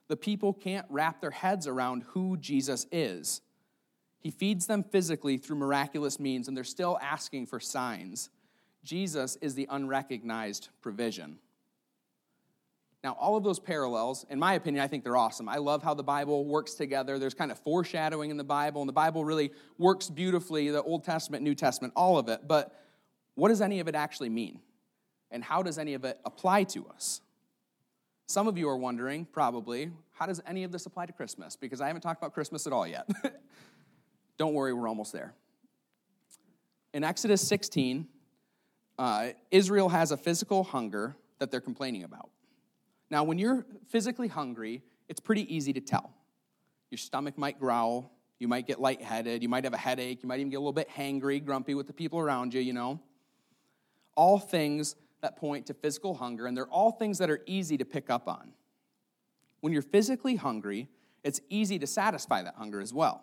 The 0.08 0.16
people 0.16 0.52
can't 0.52 0.86
wrap 0.90 1.20
their 1.20 1.30
heads 1.30 1.66
around 1.66 2.04
who 2.08 2.36
Jesus 2.36 2.86
is. 2.92 3.40
He 4.20 4.30
feeds 4.30 4.66
them 4.66 4.82
physically 4.82 5.38
through 5.38 5.56
miraculous 5.56 6.20
means, 6.20 6.48
and 6.48 6.56
they're 6.56 6.64
still 6.64 6.98
asking 7.00 7.46
for 7.46 7.58
signs. 7.60 8.28
Jesus 8.82 9.36
is 9.36 9.54
the 9.54 9.66
unrecognized 9.70 10.68
provision. 10.82 11.38
Now, 13.04 13.18
all 13.20 13.36
of 13.36 13.44
those 13.44 13.60
parallels, 13.60 14.24
in 14.30 14.38
my 14.38 14.54
opinion, 14.54 14.82
I 14.82 14.88
think 14.88 15.04
they're 15.04 15.18
awesome. 15.18 15.46
I 15.46 15.58
love 15.58 15.82
how 15.82 15.92
the 15.92 16.02
Bible 16.02 16.46
works 16.46 16.72
together. 16.72 17.18
There's 17.18 17.34
kind 17.34 17.52
of 17.52 17.58
foreshadowing 17.58 18.30
in 18.30 18.38
the 18.38 18.44
Bible, 18.44 18.80
and 18.80 18.88
the 18.88 18.94
Bible 18.94 19.26
really 19.26 19.52
works 19.76 20.08
beautifully 20.08 20.70
the 20.70 20.82
Old 20.82 21.04
Testament, 21.04 21.42
New 21.42 21.54
Testament, 21.54 21.92
all 21.94 22.16
of 22.16 22.30
it. 22.30 22.48
But 22.48 22.74
what 23.34 23.50
does 23.50 23.60
any 23.60 23.80
of 23.80 23.88
it 23.88 23.94
actually 23.94 24.30
mean? 24.30 24.58
And 25.30 25.44
how 25.44 25.62
does 25.62 25.76
any 25.76 25.92
of 25.92 26.04
it 26.06 26.18
apply 26.24 26.64
to 26.64 26.86
us? 26.86 27.20
Some 28.26 28.48
of 28.48 28.56
you 28.56 28.70
are 28.70 28.76
wondering, 28.76 29.26
probably, 29.26 29.90
how 30.12 30.24
does 30.24 30.40
any 30.46 30.64
of 30.64 30.72
this 30.72 30.86
apply 30.86 31.04
to 31.04 31.12
Christmas? 31.12 31.56
Because 31.56 31.82
I 31.82 31.88
haven't 31.88 32.00
talked 32.00 32.22
about 32.22 32.32
Christmas 32.32 32.66
at 32.66 32.72
all 32.72 32.86
yet. 32.86 33.06
Don't 34.38 34.54
worry, 34.54 34.72
we're 34.72 34.88
almost 34.88 35.12
there. 35.12 35.34
In 36.94 37.04
Exodus 37.04 37.46
16, 37.46 38.08
uh, 38.98 39.28
Israel 39.50 39.90
has 39.90 40.10
a 40.10 40.16
physical 40.16 40.64
hunger 40.64 41.16
that 41.38 41.50
they're 41.50 41.60
complaining 41.60 42.04
about. 42.04 42.30
Now, 43.14 43.22
when 43.22 43.38
you're 43.38 43.64
physically 43.90 44.26
hungry, 44.26 44.82
it's 45.08 45.20
pretty 45.20 45.54
easy 45.54 45.72
to 45.74 45.80
tell. 45.80 46.12
Your 46.90 46.98
stomach 46.98 47.38
might 47.38 47.60
growl, 47.60 48.10
you 48.40 48.48
might 48.48 48.66
get 48.66 48.80
lightheaded, 48.80 49.40
you 49.40 49.48
might 49.48 49.62
have 49.62 49.72
a 49.72 49.76
headache, 49.78 50.20
you 50.24 50.28
might 50.28 50.40
even 50.40 50.50
get 50.50 50.56
a 50.56 50.58
little 50.58 50.72
bit 50.72 50.90
hangry, 50.90 51.42
grumpy 51.44 51.74
with 51.74 51.86
the 51.86 51.92
people 51.92 52.18
around 52.18 52.52
you, 52.52 52.60
you 52.60 52.72
know 52.72 52.98
all 54.16 54.40
things 54.40 54.96
that 55.22 55.36
point 55.36 55.66
to 55.66 55.74
physical 55.74 56.14
hunger, 56.14 56.48
and 56.48 56.56
they're 56.56 56.66
all 56.66 56.90
things 56.90 57.18
that 57.18 57.30
are 57.30 57.40
easy 57.46 57.78
to 57.78 57.84
pick 57.84 58.10
up 58.10 58.26
on. 58.26 58.52
When 59.60 59.72
you're 59.72 59.82
physically 59.82 60.34
hungry, 60.34 60.88
it's 61.22 61.40
easy 61.48 61.78
to 61.78 61.86
satisfy 61.86 62.42
that 62.42 62.56
hunger 62.56 62.80
as 62.80 62.92
well. 62.92 63.22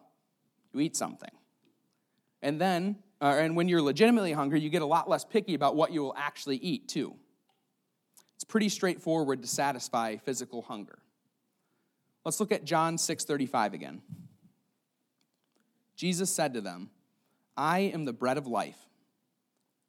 You 0.73 0.79
eat 0.79 0.95
something. 0.95 1.31
And 2.41 2.61
then, 2.61 2.95
uh, 3.21 3.35
and 3.39 3.57
when 3.57 3.67
you're 3.67 3.81
legitimately 3.81 4.31
hungry, 4.31 4.61
you 4.61 4.69
get 4.69 4.81
a 4.83 4.85
lot 4.85 5.09
less 5.09 5.25
picky 5.25 5.53
about 5.53 5.75
what 5.75 5.91
you 5.91 6.01
will 6.01 6.15
actually 6.17 6.57
eat, 6.57 6.87
too. 6.87 7.15
It's 8.41 8.49
pretty 8.49 8.69
straightforward 8.69 9.43
to 9.43 9.47
satisfy 9.47 10.17
physical 10.17 10.63
hunger. 10.63 10.97
Let's 12.25 12.39
look 12.39 12.51
at 12.51 12.63
John 12.63 12.97
6:35 12.97 13.75
again. 13.75 14.01
Jesus 15.95 16.33
said 16.33 16.55
to 16.55 16.61
them, 16.61 16.89
"I 17.55 17.81
am 17.81 18.05
the 18.05 18.13
bread 18.13 18.39
of 18.39 18.47
life. 18.47 18.89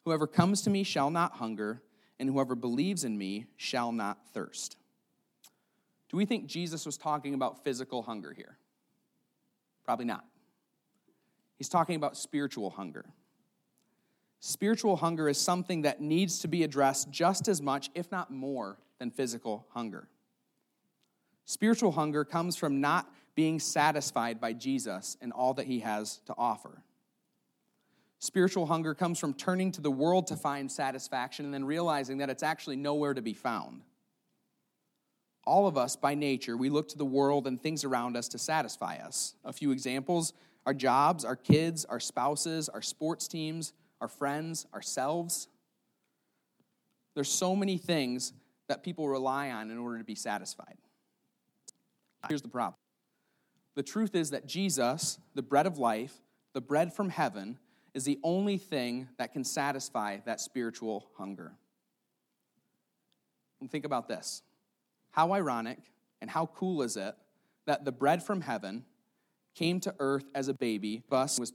Whoever 0.05 0.27
comes 0.27 0.61
to 0.62 0.71
me 0.71 0.83
shall 0.83 1.09
not 1.11 1.37
hunger, 1.37 1.83
and 2.19 2.29
whoever 2.29 2.55
believes 2.55 3.05
in 3.05 3.17
me 3.17 3.47
shall 3.57 3.91
not 3.91 4.29
thirst. 4.29 4.77
Do 6.11 6.19
we 6.19 6.27
think 6.27 6.45
Jesus 6.45 6.85
was 6.85 6.99
talking 6.99 7.33
about 7.33 7.65
physical 7.65 8.03
hunger 8.03 8.35
here? 8.35 8.59
Probably 9.83 10.05
not. 10.05 10.29
He's 11.57 11.71
talking 11.71 11.97
about 11.97 12.19
spiritual 12.19 12.69
hunger. 12.69 13.15
Spiritual 14.45 14.97
hunger 14.97 15.29
is 15.29 15.39
something 15.39 15.83
that 15.83 16.01
needs 16.01 16.41
to 16.41 16.49
be 16.49 16.65
addressed 16.65 17.09
just 17.13 17.47
as 17.47 17.63
much, 17.63 17.91
if 17.95 18.11
not 18.11 18.33
more, 18.33 18.77
than 18.99 19.09
physical 19.09 19.69
hunger. 19.71 20.09
Spiritual 21.45 21.93
hunger 21.93 22.25
comes 22.25 22.57
from 22.57 22.81
not 22.81 23.09
being 23.37 23.61
satisfied 23.61 24.41
by 24.41 24.53
Jesus 24.53 25.17
and 25.21 25.33
all 25.33 25.55
that 25.55 25.67
he 25.67 25.79
has 25.79 26.19
to 26.27 26.35
offer. 26.37 26.83
Spiritual 28.19 28.67
hunger 28.67 28.97
comes 28.97 29.21
from 29.21 29.33
turning 29.33 29.71
to 29.71 29.81
the 29.81 29.93
world 29.93 30.27
to 30.27 30.35
find 30.35 30.71
satisfaction 30.73 31.45
and 31.45 31.55
then 31.55 31.65
realizing 31.65 32.19
that 32.19 32.29
it's 32.29 32.43
actually 32.43 32.77
nowhere 32.77 33.15
to 33.15 33.23
be 33.23 33.35
found. 33.35 33.83
All 35.45 35.69
of 35.69 35.79
us, 35.79 35.95
by 35.95 36.17
nature, 36.17 36.57
we 36.57 36.69
look 36.69 36.89
to 36.89 36.99
the 36.99 37.05
world 37.05 37.47
and 37.47 37.63
things 37.63 37.85
around 37.85 38.17
us 38.17 38.27
to 38.31 38.39
satisfy 38.39 38.97
us. 38.97 39.37
A 39.45 39.53
few 39.53 39.71
examples 39.71 40.33
our 40.67 40.75
jobs, 40.75 41.25
our 41.25 41.37
kids, 41.37 41.85
our 41.85 42.01
spouses, 42.01 42.69
our 42.69 42.83
sports 42.83 43.29
teams, 43.29 43.73
our 44.03 44.09
friends, 44.09 44.67
ourselves. 44.75 45.47
There's 47.15 47.31
so 47.31 47.55
many 47.55 47.79
things 47.79 48.33
that 48.67 48.83
people 48.83 49.09
rely 49.09 49.51
on 49.51 49.71
in 49.71 49.79
order 49.79 49.99
to 49.99 50.05
be 50.05 50.17
satisfied. 50.17 50.77
Here's 52.29 52.43
the 52.43 52.49
problem 52.49 52.75
the 53.75 53.83
truth 53.83 54.15
is 54.15 54.31
that 54.31 54.47
Jesus, 54.47 55.19
the 55.35 55.43
bread 55.43 55.67
of 55.67 55.79
life, 55.79 56.12
the 56.53 56.61
bread 56.61 56.93
from 56.93 57.09
heaven, 57.09 57.59
is 57.95 58.05
the 58.05 58.19
only 58.23 58.59
thing 58.59 59.09
that 59.19 59.33
can 59.33 59.45
satisfy 59.45 60.19
that 60.27 60.41
spiritual 60.41 61.07
hunger. 61.17 61.53
And 63.61 63.71
think 63.71 63.85
about 63.85 64.09
this 64.09 64.43
how 65.12 65.33
ironic 65.33 65.79
and 66.21 66.29
how 66.29 66.47
cool 66.47 66.83
is 66.83 66.97
it 66.97 67.15
that 67.67 67.85
the 67.85 67.93
bread 67.93 68.23
from 68.23 68.41
heaven 68.41 68.85
came 69.55 69.79
to 69.81 69.95
earth 70.01 70.25
as 70.35 70.49
a 70.49 70.55
baby, 70.55 71.03
us 71.12 71.38
was 71.38 71.53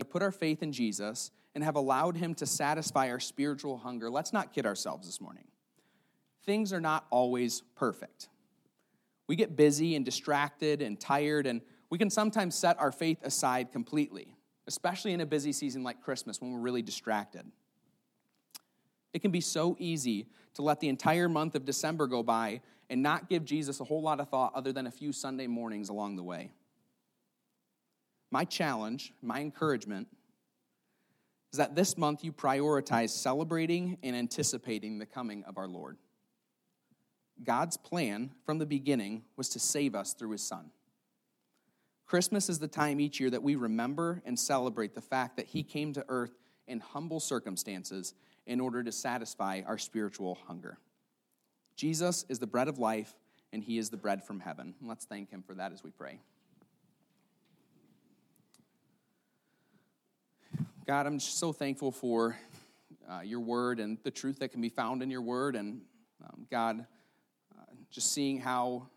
to 0.00 0.06
put 0.06 0.22
our 0.22 0.32
faith 0.32 0.62
in 0.62 0.72
Jesus 0.72 1.30
and 1.54 1.62
have 1.62 1.76
allowed 1.76 2.16
him 2.16 2.34
to 2.36 2.46
satisfy 2.46 3.10
our 3.10 3.20
spiritual 3.20 3.76
hunger. 3.76 4.10
Let's 4.10 4.32
not 4.32 4.52
kid 4.52 4.66
ourselves 4.66 5.06
this 5.06 5.20
morning. 5.20 5.44
Things 6.44 6.72
are 6.72 6.80
not 6.80 7.06
always 7.10 7.62
perfect. 7.76 8.28
We 9.28 9.36
get 9.36 9.56
busy 9.56 9.94
and 9.94 10.04
distracted 10.04 10.82
and 10.82 10.98
tired, 10.98 11.46
and 11.46 11.60
we 11.90 11.98
can 11.98 12.10
sometimes 12.10 12.54
set 12.54 12.78
our 12.80 12.90
faith 12.90 13.18
aside 13.22 13.70
completely 13.72 14.36
especially 14.66 15.12
in 15.12 15.20
a 15.20 15.26
busy 15.26 15.52
season 15.52 15.82
like 15.82 16.00
Christmas 16.02 16.40
when 16.40 16.52
we're 16.52 16.60
really 16.60 16.82
distracted. 16.82 17.44
It 19.12 19.20
can 19.20 19.30
be 19.30 19.40
so 19.40 19.76
easy 19.78 20.26
to 20.54 20.62
let 20.62 20.80
the 20.80 20.88
entire 20.88 21.28
month 21.28 21.54
of 21.54 21.64
December 21.64 22.06
go 22.06 22.22
by 22.22 22.60
and 22.88 23.02
not 23.02 23.28
give 23.28 23.44
Jesus 23.44 23.80
a 23.80 23.84
whole 23.84 24.02
lot 24.02 24.20
of 24.20 24.28
thought 24.28 24.52
other 24.54 24.72
than 24.72 24.86
a 24.86 24.90
few 24.90 25.12
Sunday 25.12 25.46
mornings 25.46 25.88
along 25.88 26.16
the 26.16 26.22
way. 26.22 26.50
My 28.32 28.46
challenge, 28.46 29.12
my 29.20 29.40
encouragement, 29.40 30.08
is 31.52 31.58
that 31.58 31.76
this 31.76 31.98
month 31.98 32.24
you 32.24 32.32
prioritize 32.32 33.10
celebrating 33.10 33.98
and 34.02 34.16
anticipating 34.16 34.98
the 34.98 35.04
coming 35.04 35.44
of 35.44 35.58
our 35.58 35.68
Lord. 35.68 35.98
God's 37.44 37.76
plan 37.76 38.30
from 38.46 38.56
the 38.56 38.64
beginning 38.64 39.24
was 39.36 39.50
to 39.50 39.58
save 39.58 39.94
us 39.94 40.14
through 40.14 40.30
his 40.30 40.42
Son. 40.42 40.70
Christmas 42.06 42.48
is 42.48 42.58
the 42.58 42.68
time 42.68 43.00
each 43.00 43.20
year 43.20 43.28
that 43.28 43.42
we 43.42 43.54
remember 43.54 44.22
and 44.24 44.38
celebrate 44.38 44.94
the 44.94 45.02
fact 45.02 45.36
that 45.36 45.46
He 45.46 45.62
came 45.62 45.92
to 45.92 46.04
earth 46.08 46.32
in 46.66 46.80
humble 46.80 47.20
circumstances 47.20 48.14
in 48.46 48.60
order 48.60 48.82
to 48.82 48.92
satisfy 48.92 49.60
our 49.66 49.78
spiritual 49.78 50.38
hunger. 50.46 50.78
Jesus 51.76 52.24
is 52.30 52.38
the 52.38 52.46
bread 52.46 52.68
of 52.68 52.78
life, 52.78 53.14
and 53.52 53.62
He 53.62 53.78
is 53.78 53.90
the 53.90 53.96
bread 53.96 54.24
from 54.24 54.40
heaven. 54.40 54.74
Let's 54.82 55.04
thank 55.04 55.30
Him 55.30 55.42
for 55.42 55.54
that 55.54 55.72
as 55.72 55.82
we 55.82 55.90
pray. 55.90 56.18
God, 60.84 61.06
I'm 61.06 61.20
just 61.20 61.38
so 61.38 61.52
thankful 61.52 61.92
for 61.92 62.36
uh, 63.08 63.20
your 63.20 63.38
word 63.38 63.78
and 63.78 63.98
the 64.02 64.10
truth 64.10 64.40
that 64.40 64.48
can 64.48 64.60
be 64.60 64.68
found 64.68 65.00
in 65.00 65.12
your 65.12 65.22
word. 65.22 65.54
And 65.54 65.82
um, 66.24 66.44
God, 66.50 66.84
uh, 67.56 67.62
just 67.88 68.12
seeing 68.12 68.40
how 68.40 68.88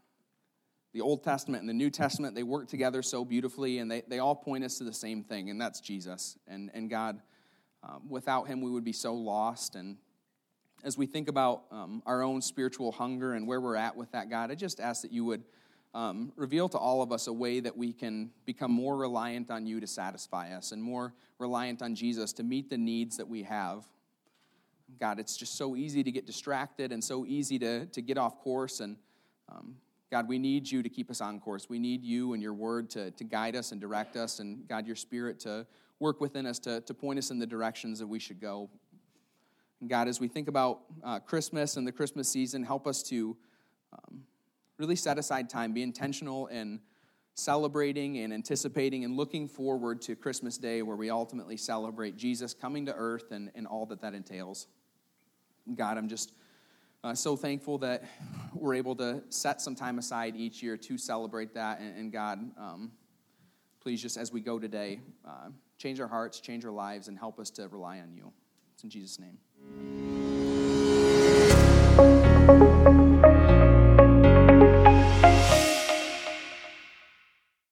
the 0.93 1.01
Old 1.01 1.23
Testament 1.23 1.61
and 1.61 1.69
the 1.69 1.75
New 1.75 1.91
Testament, 1.91 2.33
they 2.33 2.41
work 2.41 2.67
together 2.67 3.03
so 3.03 3.23
beautifully, 3.23 3.77
and 3.77 3.91
they, 3.91 4.01
they 4.07 4.17
all 4.17 4.33
point 4.33 4.63
us 4.63 4.79
to 4.79 4.83
the 4.83 4.93
same 4.93 5.23
thing, 5.23 5.51
and 5.51 5.61
that's 5.61 5.79
Jesus. 5.79 6.39
And, 6.47 6.71
and 6.73 6.89
God, 6.89 7.21
um, 7.83 8.09
without 8.09 8.47
him, 8.47 8.61
we 8.61 8.71
would 8.71 8.83
be 8.83 8.93
so 8.93 9.13
lost. 9.13 9.75
And 9.75 9.97
as 10.83 10.97
we 10.97 11.05
think 11.05 11.27
about 11.27 11.65
um, 11.69 12.01
our 12.07 12.23
own 12.23 12.41
spiritual 12.41 12.93
hunger 12.93 13.33
and 13.33 13.45
where 13.45 13.61
we're 13.61 13.75
at 13.75 13.95
with 13.95 14.11
that, 14.13 14.31
God, 14.31 14.49
I 14.49 14.55
just 14.55 14.79
ask 14.79 15.03
that 15.03 15.11
you 15.11 15.23
would 15.25 15.43
um, 15.95 16.33
reveal 16.35 16.67
to 16.67 16.77
all 16.77 17.01
of 17.01 17.13
us 17.13 17.27
a 17.27 17.33
way 17.33 17.61
that 17.61 17.75
we 17.75 17.93
can 17.93 18.29
become 18.45 18.69
more 18.69 18.97
reliant 18.97 19.49
on 19.49 19.65
you 19.65 19.79
to 19.79 19.87
satisfy 19.87 20.53
us 20.53 20.73
and 20.73 20.83
more 20.83 21.13
reliant 21.39 21.81
on 21.81 21.95
Jesus 21.95 22.33
to 22.33 22.43
meet 22.43 22.69
the 22.69 22.77
needs 22.77 23.15
that 23.15 23.27
we 23.27 23.43
have. 23.43 23.85
God, 24.99 25.19
it's 25.19 25.37
just 25.37 25.57
so 25.57 25.75
easy 25.75 26.03
to 26.03 26.11
get 26.11 26.27
distracted 26.27 26.91
and 26.91 27.01
so 27.01 27.25
easy 27.25 27.57
to, 27.59 27.85
to 27.87 28.01
get 28.01 28.17
off 28.17 28.37
course. 28.39 28.81
And 28.81 28.97
um, 29.49 29.77
God, 30.11 30.27
we 30.27 30.37
need 30.37 30.69
you 30.69 30.83
to 30.83 30.89
keep 30.89 31.09
us 31.09 31.21
on 31.21 31.39
course. 31.39 31.69
We 31.69 31.79
need 31.79 32.03
you 32.03 32.33
and 32.33 32.43
your 32.43 32.53
word 32.53 32.89
to, 32.91 33.11
to 33.11 33.23
guide 33.23 33.55
us 33.55 33.71
and 33.71 33.79
direct 33.79 34.17
us, 34.17 34.39
and 34.39 34.67
God, 34.67 34.85
your 34.85 34.97
spirit 34.97 35.39
to 35.41 35.65
work 35.99 36.19
within 36.19 36.45
us 36.45 36.59
to, 36.59 36.81
to 36.81 36.93
point 36.93 37.19
us 37.19 37.31
in 37.31 37.39
the 37.39 37.47
directions 37.47 37.99
that 37.99 38.07
we 38.07 38.19
should 38.19 38.41
go. 38.41 38.69
And 39.79 39.89
God, 39.89 40.09
as 40.09 40.19
we 40.19 40.27
think 40.27 40.49
about 40.49 40.81
uh, 41.05 41.19
Christmas 41.19 41.77
and 41.77 41.87
the 41.87 41.91
Christmas 41.93 42.27
season, 42.27 42.63
help 42.63 42.85
us 42.85 43.01
to 43.03 43.37
um, 43.93 44.23
really 44.77 44.95
set 44.95 45.17
aside 45.17 45.49
time, 45.49 45.73
be 45.73 45.81
intentional 45.83 46.47
in 46.47 46.79
celebrating 47.33 48.19
and 48.19 48.33
anticipating 48.33 49.03
and 49.03 49.17
looking 49.17 49.47
forward 49.47 50.01
to 50.01 50.15
Christmas 50.15 50.57
Day, 50.57 50.81
where 50.81 50.95
we 50.95 51.09
ultimately 51.09 51.57
celebrate 51.57 52.15
Jesus 52.17 52.53
coming 52.53 52.85
to 52.85 52.93
earth 52.95 53.31
and, 53.31 53.51
and 53.55 53.67
all 53.67 53.85
that 53.87 54.01
that 54.01 54.13
entails. 54.13 54.67
God, 55.75 55.97
I'm 55.97 56.07
just 56.07 56.31
uh, 57.03 57.13
so 57.13 57.35
thankful 57.35 57.77
that 57.79 58.03
we're 58.53 58.73
able 58.73 58.95
to 58.95 59.21
set 59.29 59.61
some 59.61 59.75
time 59.75 59.99
aside 59.99 60.35
each 60.35 60.63
year 60.63 60.77
to 60.77 60.97
celebrate 60.97 61.53
that. 61.53 61.79
And, 61.79 61.97
and 61.97 62.11
God, 62.11 62.39
um, 62.57 62.91
please, 63.81 64.01
just 64.01 64.17
as 64.17 64.31
we 64.31 64.41
go 64.41 64.57
today, 64.57 65.01
uh, 65.27 65.49
change 65.77 65.99
our 65.99 66.07
hearts, 66.07 66.39
change 66.39 66.65
our 66.65 66.71
lives, 66.71 67.07
and 67.07 67.17
help 67.17 67.39
us 67.39 67.49
to 67.51 67.67
rely 67.67 67.99
on 67.99 68.13
you. 68.13 68.31
It's 68.73 68.83
in 68.83 68.89
Jesus' 68.89 69.19
name. 69.19 69.37